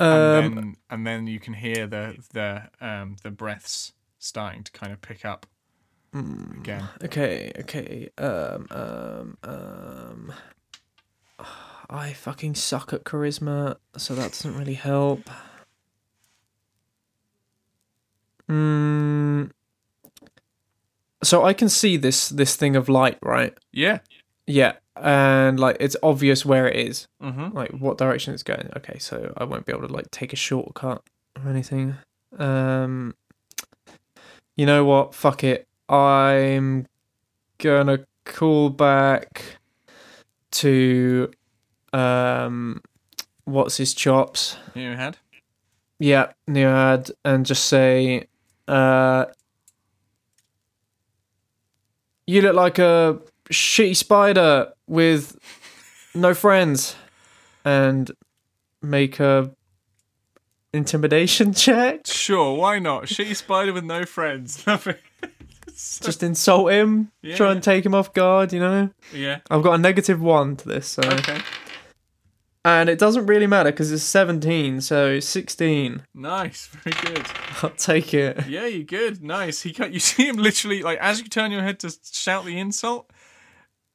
[0.00, 4.72] Um, and then and then you can hear the the um the breaths starting to
[4.72, 5.46] kind of pick up
[6.60, 6.88] again.
[7.04, 8.08] okay, okay.
[8.16, 10.32] Um, um, um.
[11.90, 15.28] I fucking suck at charisma, so that doesn't really help.
[18.50, 19.50] Mm.
[21.22, 23.56] So I can see this this thing of light, right?
[23.72, 23.98] Yeah.
[24.46, 27.06] Yeah, and like it's obvious where it is.
[27.22, 27.56] Mm-hmm.
[27.56, 28.68] like what direction it's going.
[28.76, 31.02] Okay, so I won't be able to like take a shortcut
[31.36, 31.94] or anything.
[32.38, 33.14] Um
[34.56, 35.14] You know what?
[35.14, 35.68] Fuck it.
[35.88, 36.86] I'm
[37.58, 39.58] gonna call back
[40.52, 41.30] to
[41.92, 42.80] um
[43.44, 44.56] what's his chops?
[44.74, 45.18] You had.
[46.00, 48.26] Yeah, Neoad and just say
[48.70, 49.26] uh
[52.26, 53.18] You look like a
[53.50, 55.36] shitty spider with
[56.14, 56.94] no friends
[57.64, 58.10] and
[58.82, 59.50] make a
[60.72, 62.06] intimidation check.
[62.06, 63.04] Sure, why not?
[63.04, 64.64] Shitty spider with no friends.
[64.66, 65.00] Love it.
[65.66, 67.36] Just insult him, Yeah.
[67.36, 68.90] try and take him off guard, you know?
[69.14, 69.38] yeah.
[69.50, 71.02] I've got a negative one to this, so.
[71.02, 71.38] Okay.
[72.64, 76.02] And it doesn't really matter because it's 17, so 16.
[76.12, 76.66] Nice.
[76.66, 77.26] Very good.
[77.62, 78.46] I'll take it.
[78.46, 79.22] Yeah, you're good.
[79.22, 79.62] Nice.
[79.62, 79.92] He cut.
[80.00, 83.10] You see him literally like as you turn your head to shout the insult.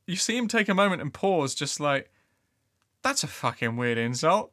[0.08, 2.12] You see him take a moment and pause, just like,
[3.01, 4.51] "That's a fucking weird insult."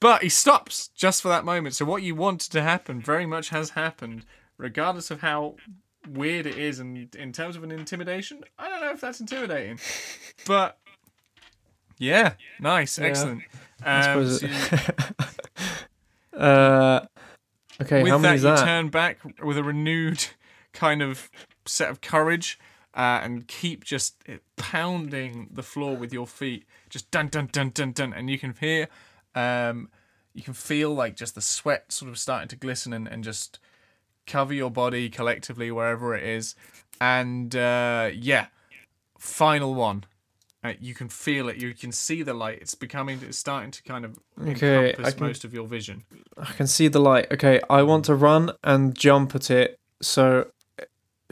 [0.00, 1.74] But he stops just for that moment.
[1.74, 4.26] So what you wanted to happen very much has happened,
[4.58, 5.56] regardless of how
[6.06, 6.78] weird it is.
[6.78, 9.78] And in terms of an intimidation, I don't know if that's intimidating,
[10.46, 10.78] but
[11.98, 13.42] yeah, nice, excellent.
[13.84, 15.24] Um, suppose so it- you-
[16.40, 17.04] Uh,
[17.82, 18.64] okay, with how that, many you is that?
[18.64, 20.24] turn back with a renewed
[20.72, 21.28] kind of
[21.66, 22.58] set of courage
[22.94, 24.22] uh, and keep just
[24.56, 28.54] pounding the floor with your feet, just dun dun dun dun dun, and you can
[28.60, 28.88] hear,
[29.34, 29.88] um,
[30.32, 33.58] you can feel like just the sweat sort of starting to glisten and, and just
[34.26, 36.54] cover your body collectively wherever it is,
[37.00, 38.46] and uh, yeah,
[39.18, 40.04] final one.
[40.64, 41.62] Uh, you can feel it.
[41.62, 42.58] You can see the light.
[42.60, 43.20] It's becoming.
[43.22, 46.04] It's starting to kind of Okay, encompass can- most of your vision.
[46.36, 47.30] I can see the light.
[47.32, 49.78] Okay, I want to run and jump at it.
[50.02, 50.50] So,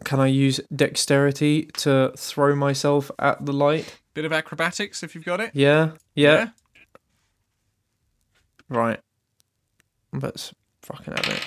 [0.04, 3.98] can I use dexterity to throw myself at the light?
[4.14, 5.50] Bit of acrobatics if you've got it.
[5.54, 6.50] Yeah, yeah,
[8.68, 9.00] right.
[10.12, 11.42] Let's fucking have it.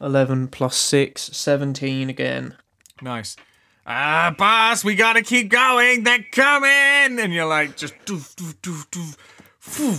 [0.00, 2.56] 11 plus 6, 17 again.
[3.02, 3.36] Nice.
[3.92, 6.04] Ah, boss, we gotta keep going.
[6.04, 9.16] They're coming, and you're like just doof doof doof doof,
[9.58, 9.96] phew.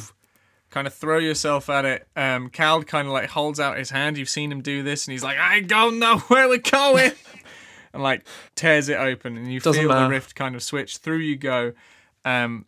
[0.70, 2.08] kind of throw yourself at it.
[2.16, 4.18] Um, Cal kind of like holds out his hand.
[4.18, 7.12] You've seen him do this, and he's like, I don't know where we're going,
[7.94, 8.26] and like
[8.56, 11.00] tears it open, and you Doesn't feel the rift kind of switch.
[11.00, 11.74] Through you go.
[12.24, 12.68] Um,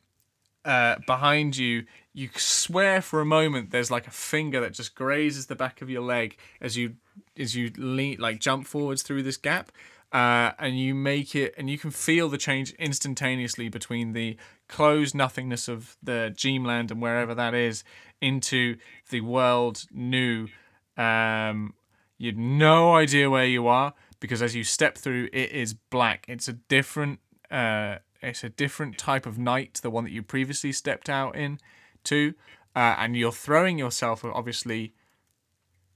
[0.66, 5.46] uh, behind you, you swear for a moment there's like a finger that just grazes
[5.46, 6.96] the back of your leg as you
[7.38, 9.72] as you lean like jump forwards through this gap.
[10.14, 15.16] Uh, and you make it, and you can feel the change instantaneously between the closed
[15.16, 17.84] nothingness of the Dreamland and wherever that is
[18.22, 18.78] into
[19.10, 20.48] the world new.
[20.96, 21.74] Um,
[22.20, 26.26] you'd no idea where you are because as you step through, it is black.
[26.28, 30.72] It's a different, uh, it's a different type of night, the one that you previously
[30.72, 31.60] stepped out in,
[32.04, 32.36] to,
[32.76, 34.94] uh, and you're throwing yourself obviously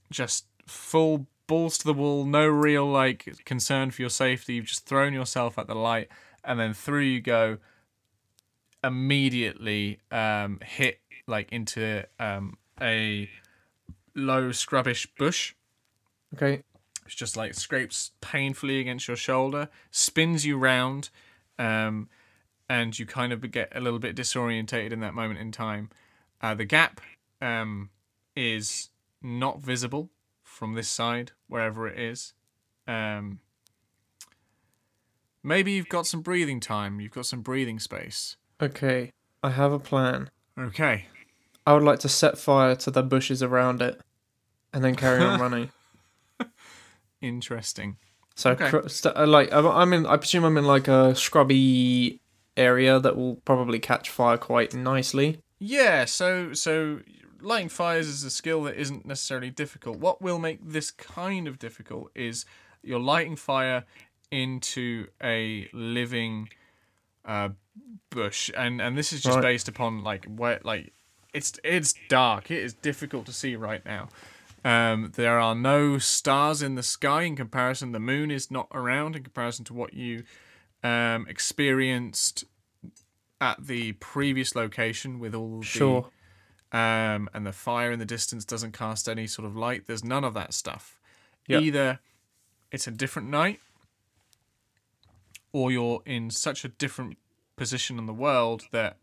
[0.10, 4.55] just full balls to the wall, no real like concern for your safety.
[4.55, 6.10] You've just thrown yourself at the light,
[6.43, 7.57] and then through you go.
[8.83, 13.29] Immediately um, hit like into um, a
[14.15, 15.53] low scrubbish bush.
[16.33, 16.63] Okay.
[17.05, 21.10] It's just like scrapes painfully against your shoulder, spins you round,
[21.57, 22.10] um,
[22.69, 25.89] and you kind of get a little bit disorientated in that moment in time.
[26.41, 26.99] Uh, the gap
[27.41, 27.89] um,
[28.36, 28.89] is
[29.21, 30.10] not visible
[30.58, 32.34] from this side, wherever it is.
[32.88, 33.39] Um,
[35.43, 37.00] maybe you've got some breathing time.
[37.00, 38.38] You've got some breathing space.
[38.62, 39.12] Okay.
[39.43, 40.32] I have a plan.
[40.58, 41.06] Okay.
[41.67, 44.02] I would like to set fire to the bushes around it,
[44.74, 45.70] and then carry on running.
[47.22, 47.98] Interesting.
[48.36, 48.70] So, Okay.
[48.70, 50.06] cr- st- uh, like, I'm- I'm in.
[50.06, 52.20] I presume I'm in like a scrubby
[52.56, 55.39] area that will probably catch fire quite nicely.
[55.60, 57.02] Yeah, so so
[57.41, 59.97] lighting fires is a skill that isn't necessarily difficult.
[60.00, 62.45] What will make this kind of difficult is
[62.84, 63.84] you're lighting fire
[64.32, 66.50] into a living
[67.26, 67.50] uh,
[68.10, 69.41] bush, and and this is just Right.
[69.41, 70.93] based upon like where like
[71.34, 72.50] it's it's dark.
[72.52, 74.10] It is difficult to see right now.
[74.65, 77.91] Um, there are no stars in the sky in comparison.
[77.91, 80.23] The moon is not around in comparison to what you
[80.84, 82.43] um, experienced
[83.39, 86.10] at the previous location with all the Sure.
[86.71, 89.88] Um, and the fire in the distance doesn't cast any sort of light.
[89.88, 90.99] There's none of that stuff.
[91.47, 91.62] Yep.
[91.62, 91.99] Either
[92.71, 93.60] it's a different night,
[95.53, 97.17] or you're in such a different
[97.56, 98.97] position in the world that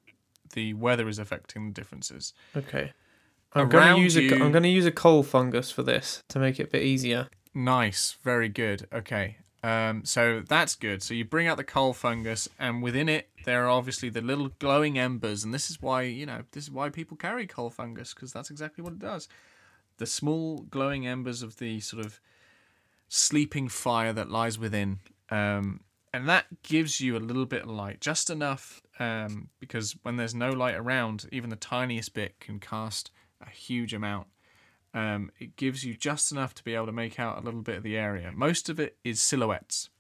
[0.53, 2.33] the weather is affecting the differences.
[2.57, 2.93] Okay.
[3.55, 4.23] I'm gonna Around use a.
[4.23, 7.29] you- am gonna use a coal fungus for this to make it a bit easier.
[7.55, 8.89] Nice, very good.
[8.93, 11.03] Okay, um, so that's good.
[11.03, 14.51] So you bring out the coal fungus, and within it there are obviously the little
[14.59, 18.13] glowing embers, and this is why you know this is why people carry coal fungus
[18.13, 19.27] because that's exactly what it does.
[19.97, 22.21] The small glowing embers of the sort of
[23.09, 24.99] sleeping fire that lies within,
[25.31, 25.81] um,
[26.13, 30.35] and that gives you a little bit of light, just enough, um, because when there's
[30.35, 34.27] no light around, even the tiniest bit can cast a huge amount
[34.95, 37.77] um, it gives you just enough to be able to make out a little bit
[37.77, 38.33] of the area.
[38.33, 39.91] Most of it is silhouettes.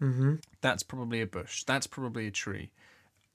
[0.00, 0.36] Mm-hmm.
[0.60, 1.64] That's probably a bush.
[1.64, 2.70] That's probably a tree.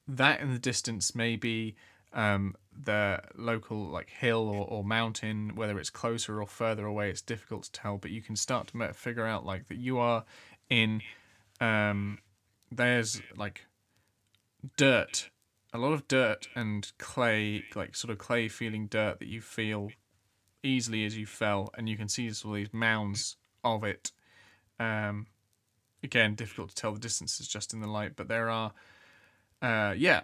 [0.07, 1.75] That in the distance may be
[2.13, 5.53] um, the local like hill or, or mountain.
[5.55, 7.97] Whether it's closer or further away, it's difficult to tell.
[7.97, 10.23] But you can start to figure out like that you are
[10.69, 11.01] in.
[11.59, 12.19] Um,
[12.71, 13.65] there's like
[14.77, 15.29] dirt,
[15.73, 19.89] a lot of dirt and clay, like sort of clay feeling dirt that you feel
[20.63, 24.11] easily as you fell, and you can see all these mounds of it.
[24.79, 25.27] Um,
[26.01, 28.73] again, difficult to tell the distances just in the light, but there are,
[29.61, 30.21] uh, yeah,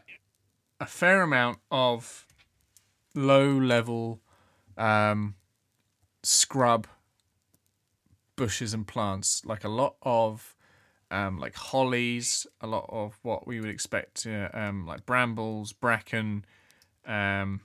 [0.80, 2.26] a fair amount of
[3.14, 4.22] low level
[4.78, 5.36] um,
[6.24, 6.88] scrub
[8.36, 10.56] bushes and plants, like a lot of
[11.12, 16.46] um, like hollies, a lot of what we would expect, uh, um, like brambles, bracken,
[17.06, 17.62] um,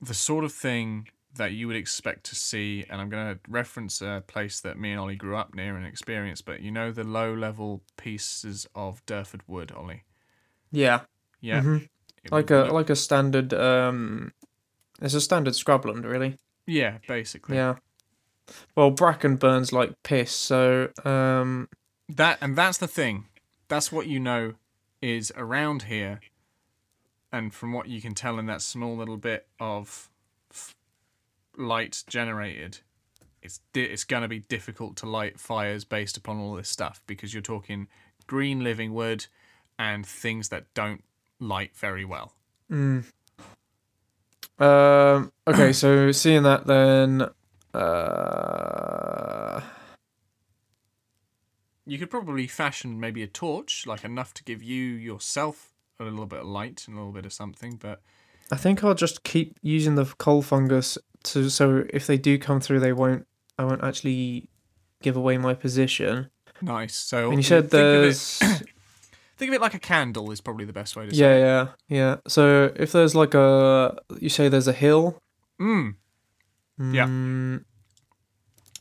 [0.00, 2.84] the sort of thing that you would expect to see.
[2.88, 5.86] And I'm going to reference a place that me and Ollie grew up near and
[5.86, 10.04] experienced, but you know the low level pieces of Durford wood, Ollie.
[10.72, 11.00] Yeah.
[11.40, 11.88] Yeah, Mhm.
[12.30, 13.54] Like a look- like a standard.
[13.54, 14.32] Um,
[15.00, 16.38] it's a standard scrubland, really.
[16.66, 17.56] yeah, basically.
[17.56, 17.76] Yeah.
[18.74, 21.68] Well, bracken burns like piss, so um,
[22.08, 23.26] That and that's the thing.
[23.68, 24.54] That's what you know
[25.02, 26.20] is around here,
[27.32, 30.08] and from what you can tell in that small little bit of
[31.56, 32.78] light generated,
[33.42, 37.32] it's di- it's gonna be difficult to light fires based upon all this stuff because
[37.32, 37.88] you're talking
[38.26, 39.26] green living wood
[39.78, 41.04] and things that don't
[41.38, 42.32] light very well.
[42.70, 43.04] mm.
[44.58, 45.72] um, okay.
[45.72, 47.28] So seeing that, then,
[47.74, 49.60] uh,
[51.88, 56.26] You could probably fashion maybe a torch, like enough to give you yourself a little
[56.26, 58.02] bit of light and a little bit of something, but
[58.50, 62.60] I think I'll just keep using the coal fungus to so if they do come
[62.60, 63.26] through, they won't.
[63.58, 64.48] I won't actually
[65.02, 66.30] give away my position.
[66.60, 66.94] nice.
[66.94, 68.42] So And you said think of it- there's.
[69.38, 71.20] Think of it like a candle is probably the best way to say.
[71.20, 71.40] Yeah, it.
[71.40, 71.66] yeah,
[71.98, 72.16] yeah.
[72.26, 75.20] So if there's like a, you say there's a hill.
[75.60, 75.96] Mm.
[76.78, 77.04] Yeah.
[77.06, 77.64] Mm,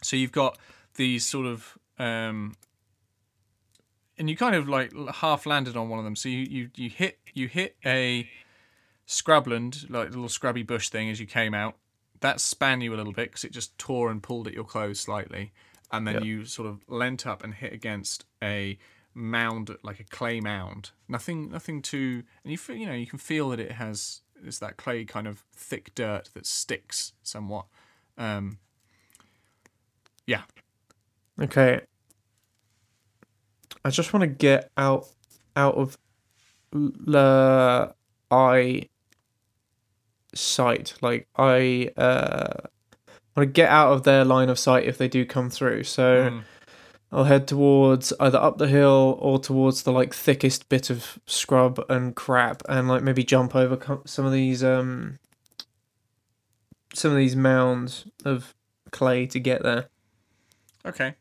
[0.02, 0.58] So you've got
[0.96, 2.56] these sort of um,
[4.18, 6.16] and you kind of like half landed on one of them.
[6.16, 8.30] So you you you hit you hit a
[9.08, 11.76] scrubland like little scrubby bush thing as you came out.
[12.26, 15.00] That span you a little bit because it just tore and pulled at your clothes
[15.00, 15.52] slightly,
[15.92, 16.24] and then Yep.
[16.24, 18.80] you sort of leant up and hit against a
[19.14, 20.90] mound like a clay mound.
[21.08, 24.58] Nothing nothing too, and you feel you know you can feel that it has it's
[24.58, 27.68] that clay kind of thick dirt that sticks somewhat.
[28.18, 28.58] Um,
[30.26, 30.42] yeah,
[31.40, 31.82] Okay.
[33.84, 35.08] I just want to get out
[35.56, 35.96] out of
[36.74, 37.94] the
[38.32, 38.90] eye
[40.36, 40.94] sight.
[41.02, 42.68] Like I uh
[43.36, 45.84] want to get out of their line of sight if they do come through.
[45.84, 46.44] So Mm.
[47.12, 51.80] I'll head towards either up the hill or towards the like thickest bit of scrub
[51.90, 55.18] and crap and like maybe jump over some of these um
[56.94, 58.54] some of these mounds of
[58.92, 59.88] clay to get there.
[60.86, 61.16] okay.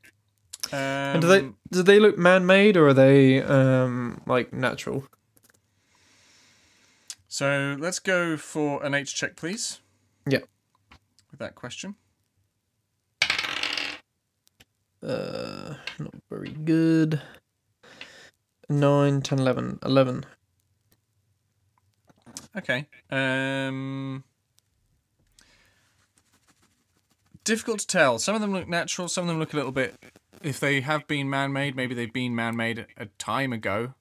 [0.73, 5.05] Um, And do they do they look man-made or are they um like natural?
[7.35, 9.81] So let's go for an H check, please.
[10.25, 10.43] Yeah.
[11.33, 11.97] With that question.
[15.03, 17.21] Uh, not very good.
[18.69, 19.81] 9, 10, 11.
[19.85, 20.25] 11.
[22.57, 22.87] Okay.
[23.11, 24.23] Um.
[27.43, 28.21] Difficult to tell.
[28.21, 29.09] Some of them look natural.
[29.09, 29.97] Some of them look a little bit.
[30.41, 33.95] If they have been man-made, maybe they've been man-made a time ago.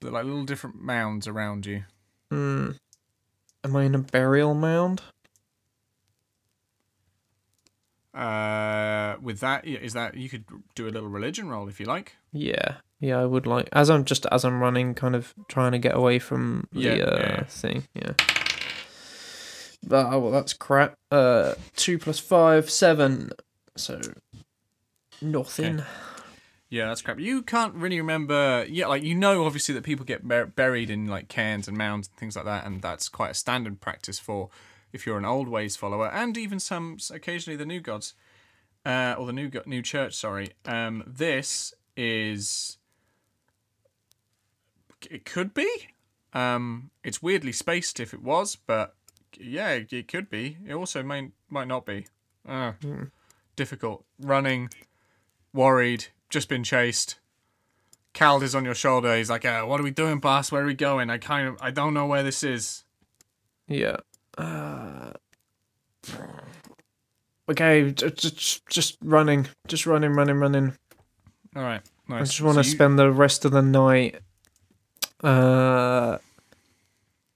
[0.00, 1.84] They're like little different mounds around you.
[2.30, 2.72] Hmm.
[3.64, 5.02] Am I in a burial mound?
[8.14, 10.44] Uh, with that, yeah, is that you could
[10.74, 12.16] do a little religion roll if you like.
[12.32, 12.76] Yeah.
[12.98, 15.94] Yeah, I would like as I'm just as I'm running kind of trying to get
[15.94, 17.84] away from the Yeah, uh, yeah, thing.
[17.94, 18.12] Yeah.
[19.86, 20.94] But, oh, well, that's crap.
[21.10, 23.30] Uh, 2 plus 5, 7.
[23.76, 24.00] So,
[25.20, 25.82] nothing.
[26.68, 27.20] Yeah, that's crap.
[27.20, 28.66] You can't really remember.
[28.68, 32.08] Yeah, like you know, obviously that people get bur- buried in like cairns and mounds
[32.08, 34.48] and things like that, and that's quite a standard practice for
[34.92, 38.14] if you're an old ways follower, and even some occasionally the new gods,
[38.84, 40.14] uh, or the new go- new church.
[40.14, 40.48] Sorry.
[40.64, 42.78] Um, this is.
[45.08, 45.68] It could be.
[46.32, 48.94] Um, it's weirdly spaced if it was, but
[49.38, 50.58] yeah, it could be.
[50.66, 52.06] It also may might not be.
[52.46, 53.04] Uh, Hmm.
[53.54, 54.68] Difficult running,
[55.52, 57.16] worried, just been chased.
[58.14, 59.16] Cald is on your shoulder.
[59.16, 60.50] He's like, uh, "What are we doing, boss?
[60.50, 61.10] Where are we going?
[61.10, 62.84] I kind of, I don't know where this is."
[63.68, 63.96] Yeah.
[64.38, 65.12] Uh,
[67.48, 70.72] okay, just just running, just running, running, running.
[71.54, 72.20] All right, nice.
[72.20, 74.16] I just want to So you- spend the rest of the night.
[75.22, 76.18] Uh,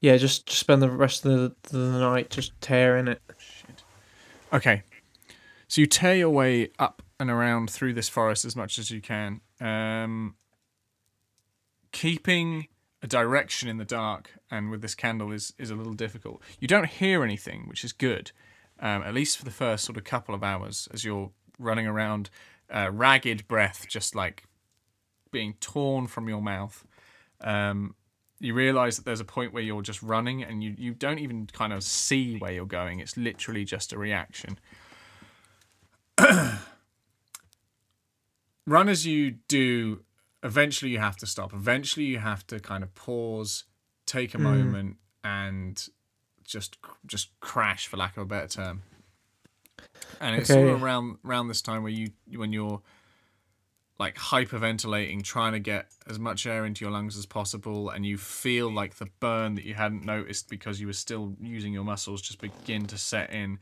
[0.01, 3.21] yeah, just, just spend the rest of the, the night just tearing it.
[3.39, 3.83] Shit.
[4.53, 4.83] Okay.
[5.69, 9.01] So you tear your way up and around through this forest as much as you
[9.01, 10.35] can, um,
[11.93, 12.69] keeping
[13.03, 16.43] a direction in the dark and with this candle is is a little difficult.
[16.59, 18.33] You don't hear anything, which is good,
[18.79, 22.31] um, at least for the first sort of couple of hours as you're running around,
[22.71, 24.45] uh, ragged breath just like
[25.31, 26.85] being torn from your mouth.
[27.41, 27.95] Um,
[28.39, 31.47] you realize that there's a point where you're just running and you, you don't even
[31.47, 32.99] kind of see where you're going.
[33.01, 34.59] It's literally just a reaction.
[38.67, 40.05] Run as you do,
[40.43, 41.53] eventually you have to stop.
[41.53, 43.65] Eventually you have to kind of pause,
[44.07, 44.43] take a Mm.
[44.43, 45.89] moment, and
[46.45, 48.83] just just crash, for lack of a better term.
[50.21, 52.83] And it's sort of around around this time where you when you're
[53.99, 58.17] like hyperventilating, trying to get as much air into your lungs as possible, and you
[58.17, 62.23] feel like the burn that you hadn't noticed because you were still using your muscles
[62.23, 63.59] just begin to set in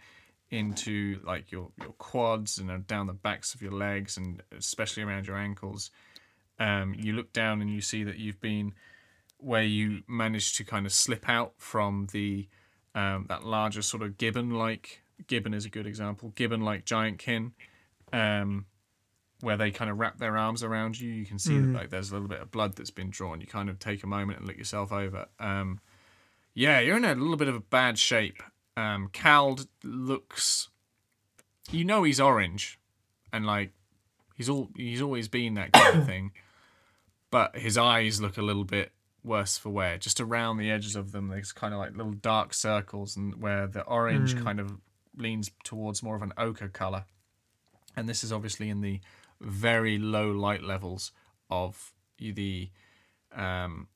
[0.51, 5.03] into like your your quads and uh, down the backs of your legs and especially
[5.03, 5.91] around your ankles.
[6.59, 8.73] Um, you look down and you see that you've been
[9.39, 12.49] where you managed to kind of slip out from the
[12.95, 17.19] um, that larger sort of gibbon like gibbon is a good example gibbon like giant
[17.19, 17.53] kin
[18.13, 18.65] um,
[19.41, 21.73] where they kind of wrap their arms around you you can see Mhm.
[21.73, 24.03] that like there's a little bit of blood that's been drawn you kind of take
[24.03, 25.79] a moment and look yourself over um,
[26.55, 28.43] yeah you're in a little bit of a bad shape
[28.79, 30.69] um, Cald looks
[31.71, 32.79] you know he's orange
[33.33, 33.73] and like
[34.35, 36.33] he's all he's always been that kind of thing
[37.31, 38.93] but his eyes look a little bit
[39.25, 39.99] worse for wear.
[39.99, 43.67] Just around the edges of them, there's kind of like little dark circles, and where
[43.67, 44.45] the orange Mm.
[44.45, 44.79] kind of
[45.17, 47.05] leans towards more of an ochre color.
[47.97, 49.01] And this is obviously in the
[49.41, 51.13] very low light levels
[51.51, 52.71] of the
[53.35, 53.89] um,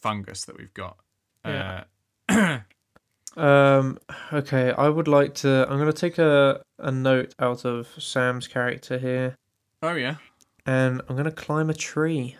[0.00, 0.98] fungus that we've got.
[1.44, 1.84] Yeah.
[2.28, 2.58] Uh,
[3.38, 3.98] Um,
[4.32, 5.66] okay, I would like to.
[5.68, 9.36] I'm going to take a, a note out of Sam's character here.
[9.82, 10.16] oh yeah.
[10.66, 12.36] and I'm gonna climb a tree.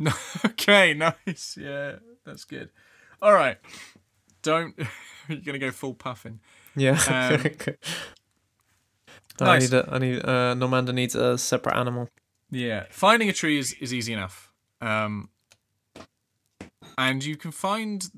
[0.44, 1.56] okay, nice.
[1.60, 2.70] Yeah, that's good.
[3.20, 3.58] All right.
[4.42, 4.74] Don't.
[5.28, 6.40] You're gonna go full puffin.
[6.74, 6.92] Yeah.
[7.08, 7.44] Um,
[9.40, 9.70] I nice.
[9.70, 9.78] need.
[9.78, 10.18] A, I need.
[10.20, 12.08] Uh, Normander needs a separate animal.
[12.50, 14.50] Yeah, finding a tree is, is easy enough.
[14.80, 15.28] Um,
[16.98, 18.08] and you can find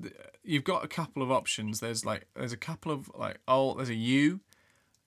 [0.44, 1.80] you've got a couple of options.
[1.80, 4.40] There's like there's a couple of like old there's a yew,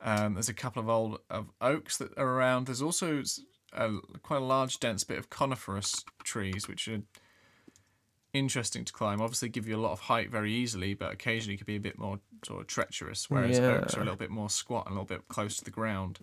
[0.02, 2.68] um, there's a couple of old of oaks that are around.
[2.68, 3.24] There's also
[3.74, 3.92] a,
[4.24, 7.02] quite a large dense bit of coniferous trees which are
[8.34, 9.22] interesting to climb.
[9.22, 11.98] Obviously, give you a lot of height very easily, but occasionally could be a bit
[11.98, 13.30] more sort of treacherous.
[13.30, 15.72] Whereas oaks are a little bit more squat and a little bit close to the
[15.72, 16.20] ground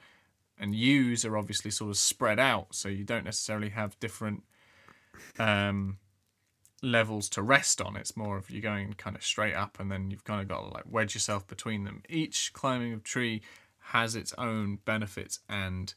[0.62, 4.44] and yews are obviously sort of spread out, so you don't necessarily have different
[5.38, 5.98] um,
[6.82, 7.96] levels to rest on.
[7.96, 10.60] It's more of you're going kind of straight up, and then you've kind of got
[10.60, 12.02] to like wedge yourself between them.
[12.08, 13.42] Each climbing of tree
[13.78, 15.94] has its own benefits and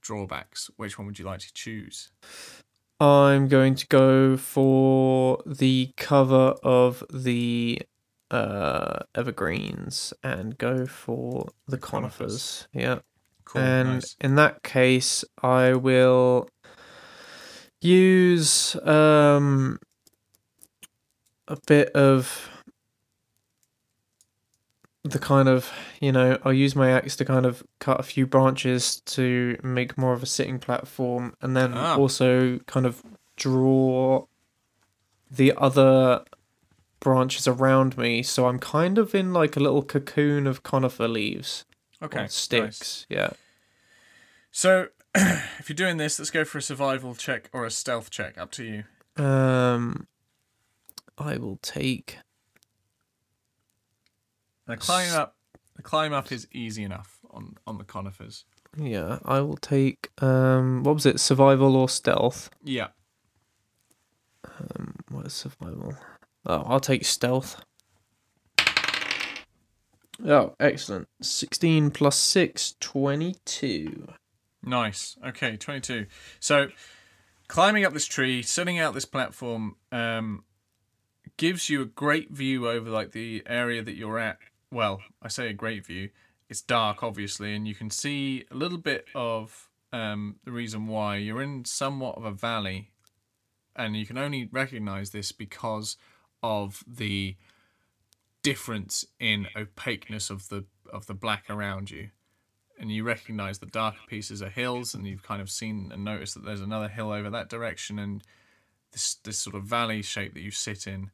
[0.00, 0.70] drawbacks.
[0.76, 2.10] Which one would you like to choose?
[3.00, 7.80] I'm going to go for the cover of the
[8.30, 12.66] uh, evergreens and go for the conifers.
[12.66, 12.68] conifers.
[12.72, 12.98] Yeah.
[13.44, 14.16] Cool, and nice.
[14.20, 16.50] in that case, I will
[17.80, 19.78] use um,
[21.48, 22.50] a bit of
[25.04, 25.70] the kind of
[26.00, 29.96] you know I'll use my axe to kind of cut a few branches to make
[29.96, 31.96] more of a sitting platform, and then Ah.
[31.96, 33.02] also kind of
[33.36, 34.26] draw
[35.30, 36.24] the other
[37.00, 38.22] branches around me.
[38.22, 41.64] So I'm kind of in like a little cocoon of conifer leaves
[42.02, 42.34] Okay, or nice.
[42.34, 43.06] sticks.
[43.08, 43.30] Yeah.
[44.50, 48.36] So, if you're doing this, let's go for a survival check or a stealth check.
[48.38, 49.22] Up to you.
[49.24, 50.06] Um,
[51.18, 52.18] I will take.
[54.66, 55.36] The climb up,
[55.76, 58.44] the climb up is easy enough on on the conifers.
[58.76, 60.10] Yeah, I will take.
[60.18, 61.20] Um, what was it?
[61.20, 62.50] Survival or stealth?
[62.62, 62.88] Yeah.
[64.44, 65.94] Um, what is survival?
[66.46, 67.62] Oh, I'll take stealth.
[70.26, 71.08] Oh, excellent.
[71.22, 74.08] 16 plus 6, 22.
[74.64, 75.16] Nice.
[75.24, 76.06] Okay, 22.
[76.40, 76.68] So,
[77.46, 80.42] climbing up this tree, setting out this platform, um,
[81.36, 84.38] gives you a great view over like the area that you're at.
[84.70, 86.10] Well, I say a great view.
[86.48, 91.16] It's dark, obviously, and you can see a little bit of um, the reason why
[91.16, 92.90] you're in somewhat of a valley,
[93.76, 95.96] and you can only recognize this because
[96.42, 97.36] of the
[98.42, 102.08] difference in opaqueness of the of the black around you
[102.78, 106.34] and you recognize the darker pieces are hills and you've kind of seen and noticed
[106.34, 108.22] that there's another hill over that direction and
[108.92, 111.10] this this sort of valley shape that you sit in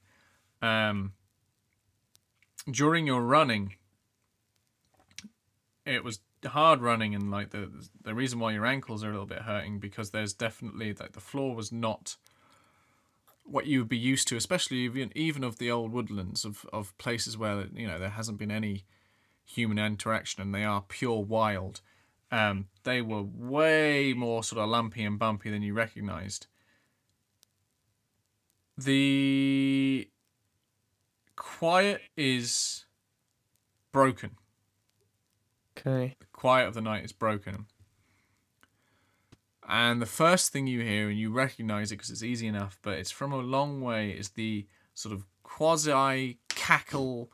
[0.62, 1.12] um
[2.70, 3.74] during your running
[5.84, 7.70] it was hard running and like the
[8.02, 11.20] the reason why your ankles are a little bit hurting because there's definitely like the
[11.20, 12.16] floor was not
[13.44, 16.96] what you would be used to especially even even of the old woodlands of of
[16.98, 18.84] places where you know there hasn't been any
[19.44, 21.80] human interaction and they are pure wild.
[22.30, 26.46] Um, they were way more sort of lumpy and bumpy than you recognized.
[28.76, 30.08] The
[31.36, 32.84] quiet is
[33.92, 34.32] broken.
[35.78, 36.16] Okay.
[36.18, 37.66] The quiet of the night is broken.
[39.66, 42.98] And the first thing you hear, and you recognize it because it's easy enough, but
[42.98, 47.30] it's from a long way, is the sort of quasi cackle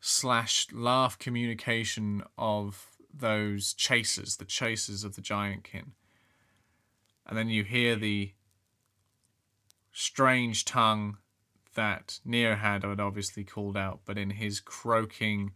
[0.00, 5.92] slash laugh communication of those chasers, the chasers of the giant kin.
[7.26, 8.32] And then you hear the
[9.98, 11.16] strange tongue
[11.74, 15.52] that Nearhad had obviously called out, but in his croaking,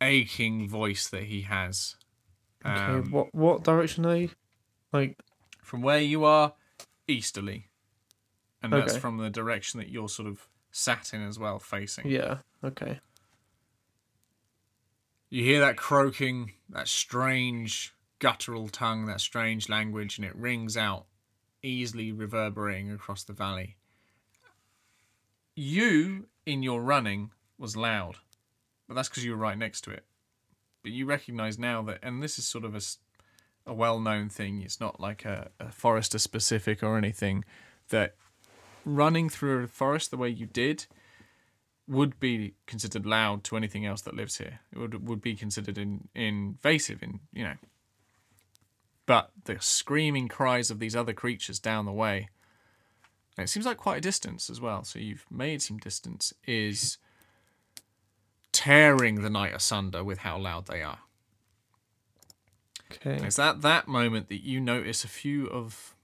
[0.00, 1.96] aching voice that he has.
[2.66, 2.74] Okay.
[2.74, 4.30] Um, what what direction are you?
[4.92, 5.18] Like,
[5.62, 6.54] from where you are,
[7.06, 7.68] easterly.
[8.62, 12.08] And that's from the direction that you're sort of sat in as well, facing.
[12.08, 12.38] yeah.
[12.62, 13.00] Okay.
[15.30, 21.06] You hear that croaking, that strange guttural tongue, that strange language, and it rings out,
[21.62, 23.76] easily reverberating across the valley.
[25.54, 28.16] You, in your running, was loud,
[28.88, 30.04] but that's because you were right next to it.
[30.82, 32.74] But you recognize now that, and this is sort of
[33.66, 37.44] a well known thing, it's not like a, a forester specific or anything,
[37.90, 38.16] that
[38.84, 40.86] running through a forest the way you did
[41.88, 44.60] would be considered loud to anything else that lives here.
[44.72, 47.54] It would would be considered in, invasive in you know.
[49.06, 52.28] But the screaming cries of these other creatures down the way,
[53.36, 54.84] and it seems like quite a distance as well.
[54.84, 56.32] So you've made some distance.
[56.46, 56.98] Is
[58.52, 60.98] tearing the night asunder with how loud they are.
[62.92, 63.24] Okay.
[63.26, 65.96] It's at that moment that you notice a few of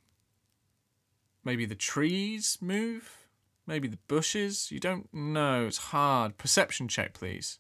[1.45, 3.29] maybe the trees move,
[3.67, 4.73] maybe the bushes.
[4.73, 5.67] You don't know.
[5.67, 6.39] It's hard.
[6.39, 7.59] Perception check, please.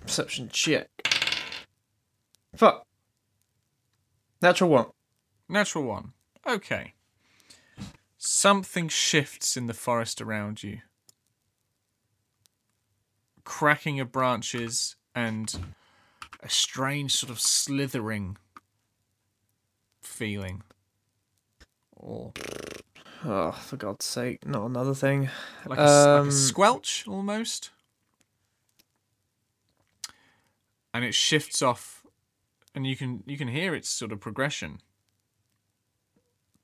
[0.00, 1.07] Perception check.
[2.56, 2.84] Fuck.
[4.42, 4.86] Natural one.
[5.48, 6.12] Natural one.
[6.46, 6.94] Okay.
[8.16, 10.78] Something shifts in the forest around you.
[13.44, 15.54] Cracking of branches and
[16.42, 18.36] a strange sort of slithering
[20.00, 20.62] feeling.
[21.96, 22.32] Or
[23.24, 25.28] Oh, for God's sake, not another thing.
[25.66, 27.70] like a, s- like Um, a squelch almost.
[30.94, 31.97] And it shifts off
[32.74, 34.80] and you can you can hear its sort of progression.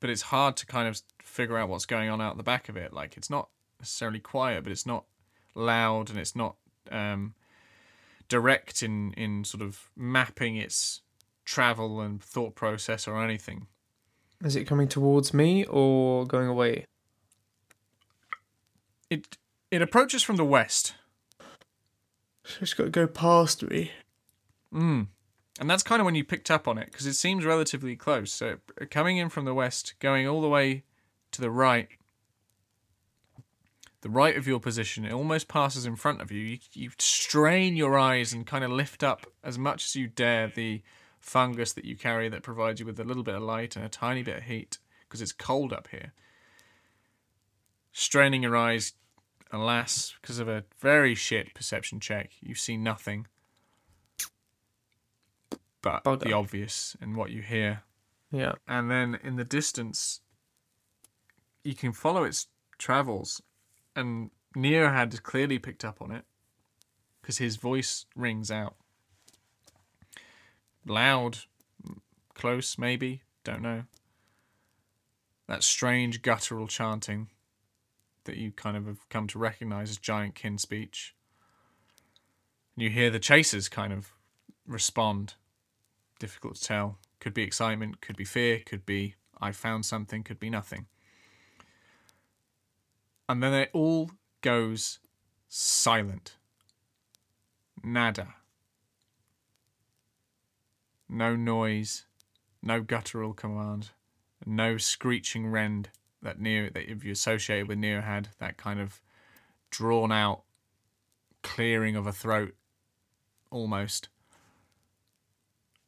[0.00, 2.76] But it's hard to kind of figure out what's going on out the back of
[2.76, 2.92] it.
[2.92, 3.48] Like it's not
[3.80, 5.04] necessarily quiet, but it's not
[5.54, 6.56] loud and it's not
[6.90, 7.34] um,
[8.28, 11.00] direct in in sort of mapping its
[11.44, 13.66] travel and thought process or anything.
[14.44, 16.86] Is it coming towards me or going away?
[19.08, 19.38] It
[19.70, 20.94] it approaches from the west.
[22.60, 23.90] It's got to go past me.
[24.72, 25.06] Mm.
[25.60, 28.32] And that's kind of when you picked up on it because it seems relatively close.
[28.32, 28.56] So
[28.90, 30.82] coming in from the west, going all the way
[31.30, 31.88] to the right,
[34.00, 36.40] the right of your position, it almost passes in front of you.
[36.40, 40.48] You, you strain your eyes and kind of lift up as much as you dare
[40.48, 40.82] the
[41.20, 43.88] fungus that you carry that provides you with a little bit of light and a
[43.88, 46.12] tiny bit of heat because it's cold up here.
[47.92, 48.94] Straining your eyes,
[49.52, 53.28] alas, because of a very shit perception check, you see nothing
[55.84, 56.24] but Bugger.
[56.24, 57.82] the obvious and what you hear.
[58.32, 58.54] Yeah.
[58.66, 60.20] And then in the distance,
[61.62, 63.42] you can follow its travels.
[63.94, 66.24] And Neo had clearly picked up on it
[67.20, 68.76] because his voice rings out.
[70.86, 71.38] Loud,
[72.34, 73.84] close, maybe, don't know.
[75.46, 77.28] That strange guttural chanting
[78.24, 81.14] that you kind of have come to recognize as giant kin speech.
[82.74, 84.12] and You hear the chasers kind of
[84.66, 85.34] respond
[86.24, 86.98] difficult to tell.
[87.20, 90.86] Could be excitement, could be fear, could be I found something, could be nothing.
[93.28, 94.10] And then it all
[94.40, 95.00] goes
[95.48, 96.36] silent.
[97.82, 98.36] Nada.
[101.10, 102.06] No noise,
[102.62, 103.90] no guttural command,
[104.46, 105.90] no screeching rend
[106.22, 109.02] that Neo that if you associated with Neo had, that kind of
[109.70, 110.44] drawn out
[111.42, 112.54] clearing of a throat
[113.50, 114.08] almost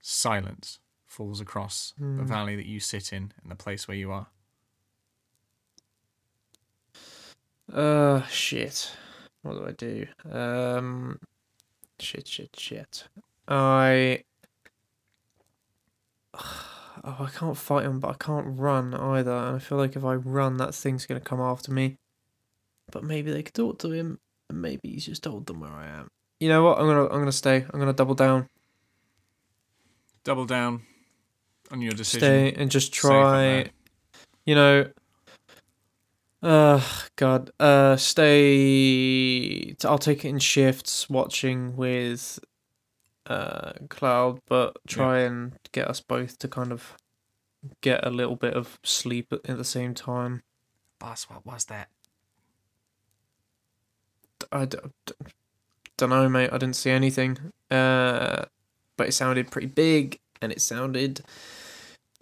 [0.06, 4.28] silence falls across the valley that you sit in and the place where you are.
[7.72, 8.92] Uh, shit.
[9.42, 10.06] What do I do?
[10.30, 11.18] Um,
[11.98, 13.08] shit, shit, shit.
[13.48, 14.22] I.
[17.04, 19.30] Oh, I can't fight him, but I can't run either.
[19.30, 21.98] And I feel like if I run, that thing's gonna come after me.
[22.90, 25.86] But maybe they could talk to him, and maybe he's just told them where I
[25.86, 26.08] am.
[26.40, 26.80] You know what?
[26.80, 27.64] I'm gonna, I'm gonna stay.
[27.70, 28.48] I'm gonna double down,
[30.26, 30.82] Double down
[31.70, 32.18] on your decision.
[32.18, 33.70] stay, and just try.
[34.44, 34.86] You know.
[36.42, 36.82] Uh,
[37.14, 37.52] God.
[37.60, 39.76] Uh, stay.
[39.84, 42.40] I'll take it in shifts, watching with
[43.26, 46.96] uh Cloud, but try and get us both to kind of
[47.80, 50.42] get a little bit of sleep at, at the same time.
[50.98, 51.88] Boss, what was that?
[54.50, 55.14] I d- d-
[55.96, 56.50] don't know, mate.
[56.52, 57.38] I didn't see anything.
[57.70, 58.46] Uh,
[58.96, 61.20] but it sounded pretty big, and it sounded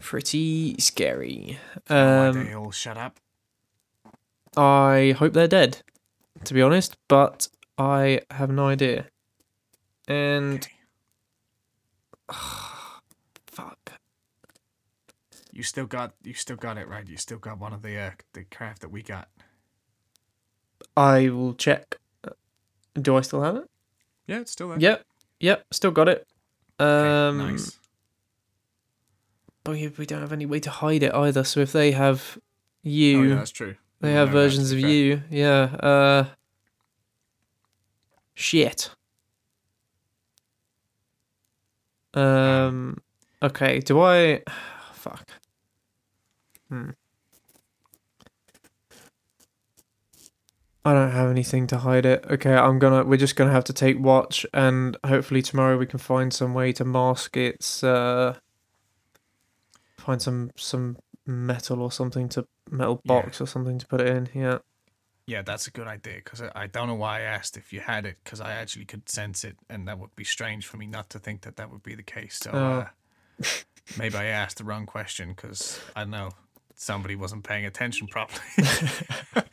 [0.00, 1.58] pretty scary.
[1.86, 1.96] Why
[2.28, 3.18] Um, they all shut up?
[4.56, 5.78] I hope they're dead,
[6.44, 7.48] to be honest, but
[7.78, 9.06] I have no idea.
[10.06, 10.70] And Okay.
[13.46, 13.92] fuck.
[15.52, 17.06] You still got you still got it right.
[17.08, 19.28] You still got one of the uh, the craft that we got.
[20.96, 21.98] I will check.
[23.00, 23.70] Do I still have it?
[24.26, 24.78] Yeah, it's still there.
[24.78, 25.04] Yep.
[25.40, 26.26] Yep, still got it.
[26.80, 27.78] Okay, Um nice.
[29.62, 32.36] but we, we don't have any way to hide it either, so if they have
[32.36, 32.40] Oh,
[32.82, 33.76] you yeah, that's true.
[34.00, 34.90] They have to versions of fair.
[34.90, 35.22] you.
[35.30, 35.62] Yeah.
[35.80, 36.24] Uh.
[38.34, 38.90] Shit.
[42.12, 42.98] Um.
[43.42, 43.80] Okay.
[43.80, 44.42] Do I?
[44.92, 45.28] Fuck.
[46.68, 46.90] Hmm.
[50.86, 52.24] I don't have anything to hide it.
[52.30, 53.04] Okay, I'm gonna.
[53.04, 56.72] We're just gonna have to take watch, and hopefully tomorrow we can find some way
[56.74, 57.82] to mask its.
[57.82, 58.36] Uh.
[59.98, 63.22] Find some some metal or something to metal Yeah.
[63.22, 64.28] box or something to put it in.
[64.34, 64.58] Yeah.
[65.26, 67.80] Yeah, that's a good idea because I, I don't know why I asked if you
[67.80, 70.86] had it because I actually could sense it, and that would be strange for me
[70.86, 72.40] not to think that that would be the case.
[72.42, 72.86] So Oh.
[73.40, 73.46] uh,
[73.96, 76.32] maybe I asked the wrong question because I don't know
[76.74, 78.42] somebody wasn't paying attention properly.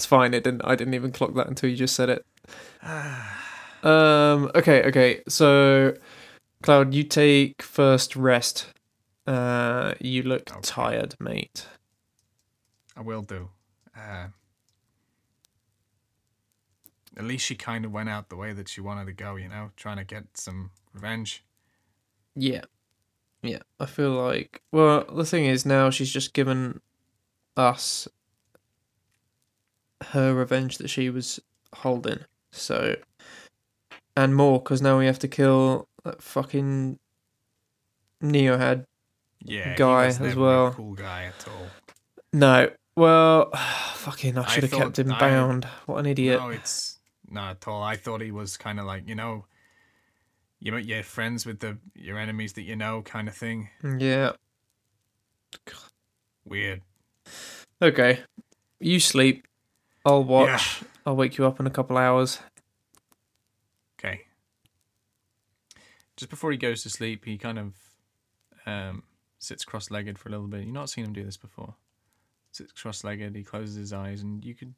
[0.00, 0.32] It's fine.
[0.32, 0.62] It didn't.
[0.64, 2.24] I didn't even clock that until you just said it.
[3.82, 4.50] Um.
[4.54, 4.82] Okay.
[4.84, 5.20] Okay.
[5.28, 5.94] So,
[6.62, 8.68] Cloud, you take first rest.
[9.26, 10.60] Uh, you look Okay.
[10.62, 11.66] tired, mate.
[12.96, 13.50] I will do.
[13.94, 14.28] Uh,
[17.14, 19.50] at least she kind of went out the way that she wanted to go, you
[19.50, 21.44] know, trying to get some revenge.
[22.34, 22.62] Yeah.
[23.42, 23.64] Yeah.
[23.78, 24.62] I feel like.
[24.72, 26.80] Well, the thing is, now she's just given
[27.54, 28.08] us
[30.08, 31.40] her revenge that she was
[31.74, 32.20] holding.
[32.52, 32.96] So,
[34.16, 36.98] and more because now we have to kill that fucking
[38.22, 38.84] Neohead
[39.42, 40.72] Yeah, Guy as well.
[40.72, 41.66] cool guy at all.
[42.32, 42.70] No.
[42.96, 43.50] Well,
[43.94, 45.64] fucking, I should have kept him I- bound.
[45.86, 46.40] What an idiot.
[46.40, 46.98] No, it's
[47.30, 47.82] not at all.
[47.82, 49.44] I thought he was kind of like you know,
[50.58, 53.68] you you're friends with the your enemies that you know, kind of thing.
[53.82, 54.32] Mm, yeah.
[56.44, 56.82] Weird.
[57.80, 58.20] Okay.
[58.80, 59.46] You sleep.
[60.04, 60.82] I'll watch.
[61.04, 62.40] I'll wake you up in a couple hours.
[63.98, 64.22] Okay.
[66.16, 67.74] Just before he goes to sleep, he kind of
[68.66, 69.02] um,
[69.38, 70.64] sits cross-legged for a little bit.
[70.64, 71.74] You've not seen him do this before.
[72.52, 73.34] Sits cross-legged.
[73.34, 74.74] He closes his eyes, and you can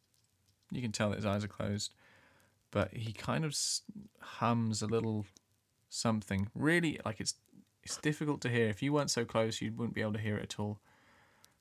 [0.70, 1.94] you can tell that his eyes are closed.
[2.70, 3.56] But he kind of
[4.20, 5.26] hums a little
[5.88, 6.48] something.
[6.54, 7.34] Really, like it's
[7.82, 8.68] it's difficult to hear.
[8.68, 10.78] If you weren't so close, you wouldn't be able to hear it at all.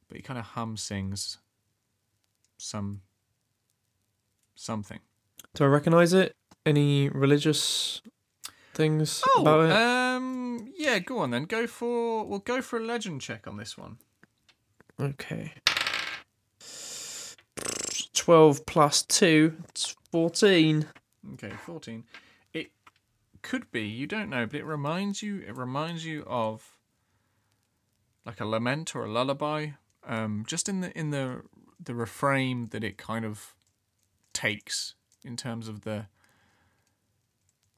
[0.08, 1.38] But he kind of hum sings
[2.58, 3.02] some
[4.56, 5.00] something.
[5.56, 6.36] Do I recognize it?
[6.66, 8.02] Any religious
[8.74, 9.72] things Oh, about it?
[9.72, 11.46] um, yeah, go on then.
[11.46, 13.98] Go for we'll go for a legend check on this one.
[15.00, 15.54] Okay.
[18.14, 20.86] 12 plus 2, it's 14.
[21.34, 22.04] Okay, fourteen.
[22.54, 22.72] It
[23.42, 25.40] could be you don't know, but it reminds you.
[25.48, 26.78] It reminds you of
[28.26, 29.70] like a lament or a lullaby.
[30.04, 31.44] Um, just in the in the
[31.84, 33.54] the refrain that it kind of
[34.34, 36.08] takes in terms of the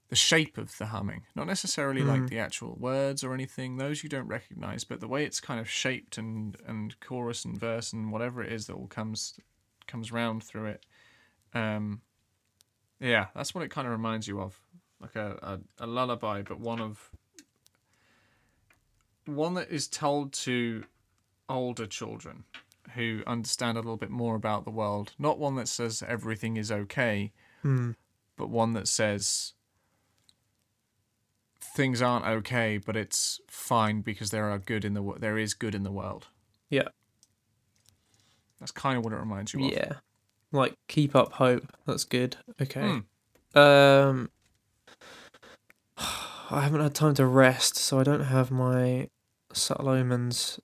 [0.10, 2.30] the shape of the humming, not necessarily like Mm.
[2.30, 3.78] the actual words or anything.
[3.78, 7.58] Those you don't recognize, but the way it's kind of shaped and and chorus and
[7.60, 9.40] verse and whatever it is that all comes
[9.88, 10.86] comes round through it.
[11.56, 12.02] Um,
[13.00, 14.60] yeah, that's what it kind of reminds you of,
[15.00, 17.10] like a, a, a lullaby, but one of
[19.26, 20.84] one that is told to
[21.50, 22.44] older children
[22.96, 25.14] who understand a little bit more about the world.
[25.20, 27.32] Not one that says everything is okay,
[27.62, 27.92] Hmm.
[28.38, 29.54] but one that says
[31.60, 35.54] things aren't okay, but it's fine because there are good in the wo- there is
[35.54, 36.28] good in the world.
[36.70, 36.90] Yeah.
[38.60, 39.72] That's kind of what it reminds you of.
[39.72, 39.94] Yeah.
[40.52, 41.66] Like, keep up hope.
[41.86, 42.38] That's good.
[42.62, 43.02] Okay.
[43.54, 43.60] Hmm.
[43.60, 44.30] Um,
[45.98, 49.10] I haven't had time to rest, so I don't have my
[49.52, 50.60] subtle omens.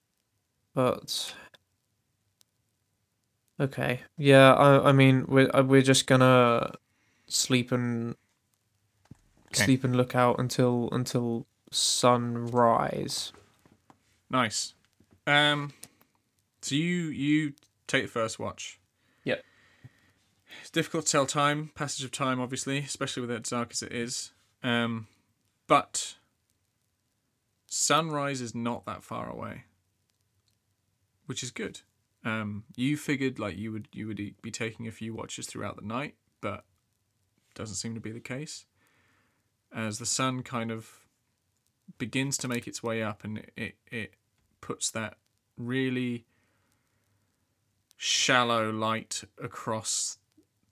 [0.76, 1.34] But
[3.60, 4.54] okay, yeah.
[4.54, 6.74] I I mean, we're uh, we're just gonna
[7.28, 8.16] sleep and
[9.52, 9.64] Okay.
[9.66, 13.34] sleep and look out until until sunrise.
[14.30, 14.76] Nice.
[15.26, 15.74] Um,
[16.62, 17.54] so you you
[17.88, 18.80] take the first watch.
[19.24, 19.44] Yep.
[20.62, 23.92] It's difficult to tell time, passage of time, obviously, especially with it dark as it
[23.92, 24.32] is.
[24.64, 25.08] Um,
[25.68, 26.16] but
[27.68, 29.64] sunrise is not that far away,
[31.26, 31.82] which is good.
[32.26, 35.86] Um, you figured like you would you would be taking a few watches throughout the
[35.86, 36.66] night, but
[37.56, 38.66] doesn't seem to be the case.
[39.74, 40.90] As the sun kind of
[41.98, 44.14] begins to make its way up, and it it,
[44.62, 45.16] puts that
[45.58, 46.26] really
[47.96, 50.18] shallow light across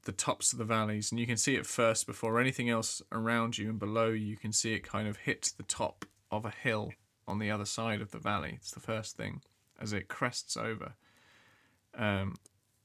[0.03, 3.57] the tops of the valleys and you can see it first before anything else around
[3.57, 6.49] you and below you you can see it kind of hit the top of a
[6.49, 6.91] hill
[7.27, 9.41] on the other side of the valley it's the first thing
[9.79, 10.93] as it crests over
[11.97, 12.35] um,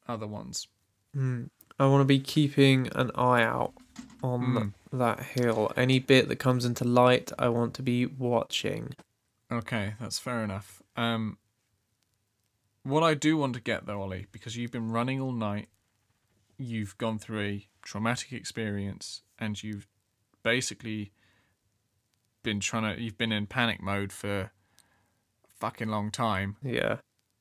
[0.08, 0.66] other ones
[1.14, 1.44] Hmm.
[1.78, 3.74] I want to be keeping an eye out
[4.22, 4.74] on Mm.
[4.98, 5.70] that hill.
[5.76, 8.94] Any bit that comes into light, I want to be watching.
[9.50, 10.82] Okay, that's fair enough.
[10.96, 11.36] Um,
[12.82, 15.68] what I do want to get though, Ollie, because you've been running all night,
[16.56, 19.86] you've gone through a traumatic experience, and you've
[20.42, 21.12] basically
[22.42, 24.50] been trying to, you've been in panic mode for a
[25.58, 26.98] fucking long time, Yeah.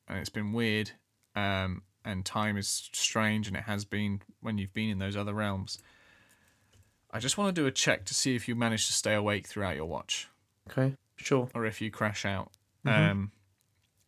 [0.07, 0.91] and it's been weird.
[1.35, 5.33] Um, and time is strange, and it has been when you've been in those other
[5.33, 5.77] realms.
[7.11, 9.45] I just want to do a check to see if you manage to stay awake
[9.47, 10.27] throughout your watch
[10.69, 10.95] Okay.
[11.17, 11.49] Sure.
[11.53, 12.51] or if you crash out.
[12.85, 13.11] Mhm.
[13.11, 13.31] Um,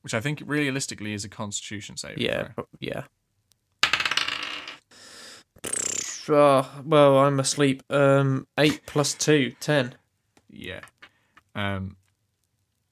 [0.01, 2.17] which I think realistically is a Constitution save.
[2.17, 2.49] Yeah.
[2.55, 3.03] pro- Yeah.
[6.29, 7.83] Oh, well, I'm asleep.
[7.89, 9.95] Um, eight plus two, ten.
[10.49, 10.81] Yeah.
[11.53, 11.97] Um,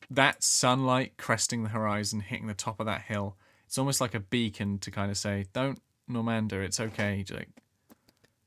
[0.09, 3.37] that sunlight cresting the horizon, hitting the top of that hill,
[3.71, 7.23] it's almost like a beacon to kind of say, "Don't, Normander, it's okay.
[7.31, 7.47] Like,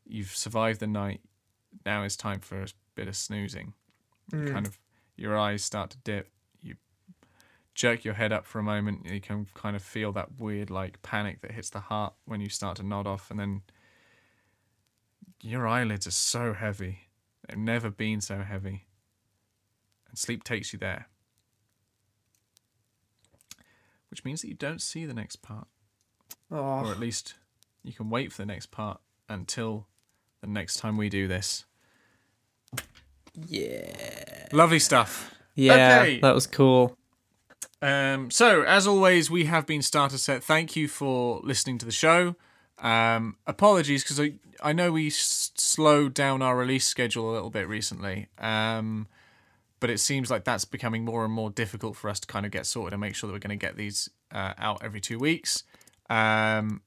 [0.04, 1.22] you've survived the night.
[1.86, 3.72] Now it's time for a bit of snoozing."
[4.30, 4.52] Mm.
[4.52, 4.78] Kind of,
[5.16, 6.30] your eyes start to dip.
[6.60, 6.74] You
[7.74, 9.06] jerk your head up for a moment.
[9.06, 12.50] You can kind of feel that weird like panic that hits the heart when you
[12.50, 13.62] start to nod off, and then
[15.40, 17.08] your eyelids are so heavy.
[17.48, 18.88] They've never been so heavy.
[20.06, 21.08] And sleep takes you there.
[24.14, 25.66] Which means that you don't see the next part.
[26.48, 27.34] Or Oh, at least
[27.82, 29.88] you can wait for the next part until
[30.40, 31.64] the next time we do this.
[33.48, 34.46] yeah.
[34.52, 35.34] Lovely stuff.
[35.56, 36.20] Yeah, Okay.
[36.20, 36.96] that was cool.
[37.82, 40.44] Um, so, as always, we have been Starter Set.
[40.44, 42.36] Thank you for listening to the show.
[42.78, 47.50] Um, apologies because I, I know we s- slowed down our release schedule a little
[47.50, 49.08] bit recently, um,
[49.84, 52.50] but it seems like that's becoming more and more difficult for us to kind of
[52.50, 55.18] get sorted and make sure that we're going to get these uh, out every two
[55.18, 55.62] weeks.
[56.08, 56.80] Um,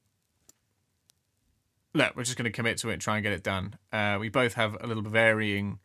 [1.94, 3.76] look, we're just going to commit to it and try and get it done.
[3.92, 5.78] Uh, we both have a little varying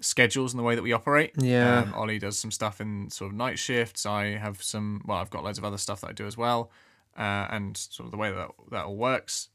[0.00, 1.32] schedules in the way that we operate.
[1.38, 1.78] Yeah.
[1.78, 4.04] Um, Ollie does some stuff in sort of night shifts.
[4.04, 5.00] I have some.
[5.06, 6.70] Well, I've got loads of other stuff that I do as well,
[7.16, 9.48] uh, and sort of the way that that all works.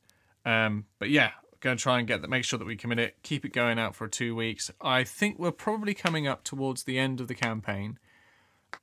[0.47, 1.29] Um, but yeah,
[1.61, 2.29] going to try and get that.
[2.29, 3.17] Make sure that we commit it.
[3.23, 4.69] Keep it going out for two weeks.
[4.81, 7.99] I think we're probably coming up towards the end of the campaign,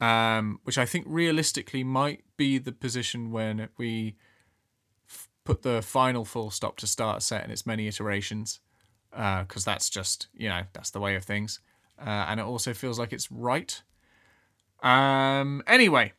[0.00, 4.16] um, which I think realistically might be the position when we
[5.08, 8.60] f- put the final full stop to start set in its many iterations
[9.10, 11.60] because that's just you know that's the way of things
[11.98, 13.82] uh, and it also feels like it's right
[14.82, 16.12] um anyway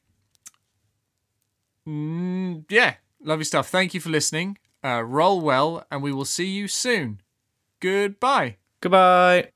[1.88, 6.47] mm, yeah lovely stuff thank you for listening uh, roll well and we will see
[6.47, 7.21] you soon
[7.80, 9.51] goodbye Goodbye.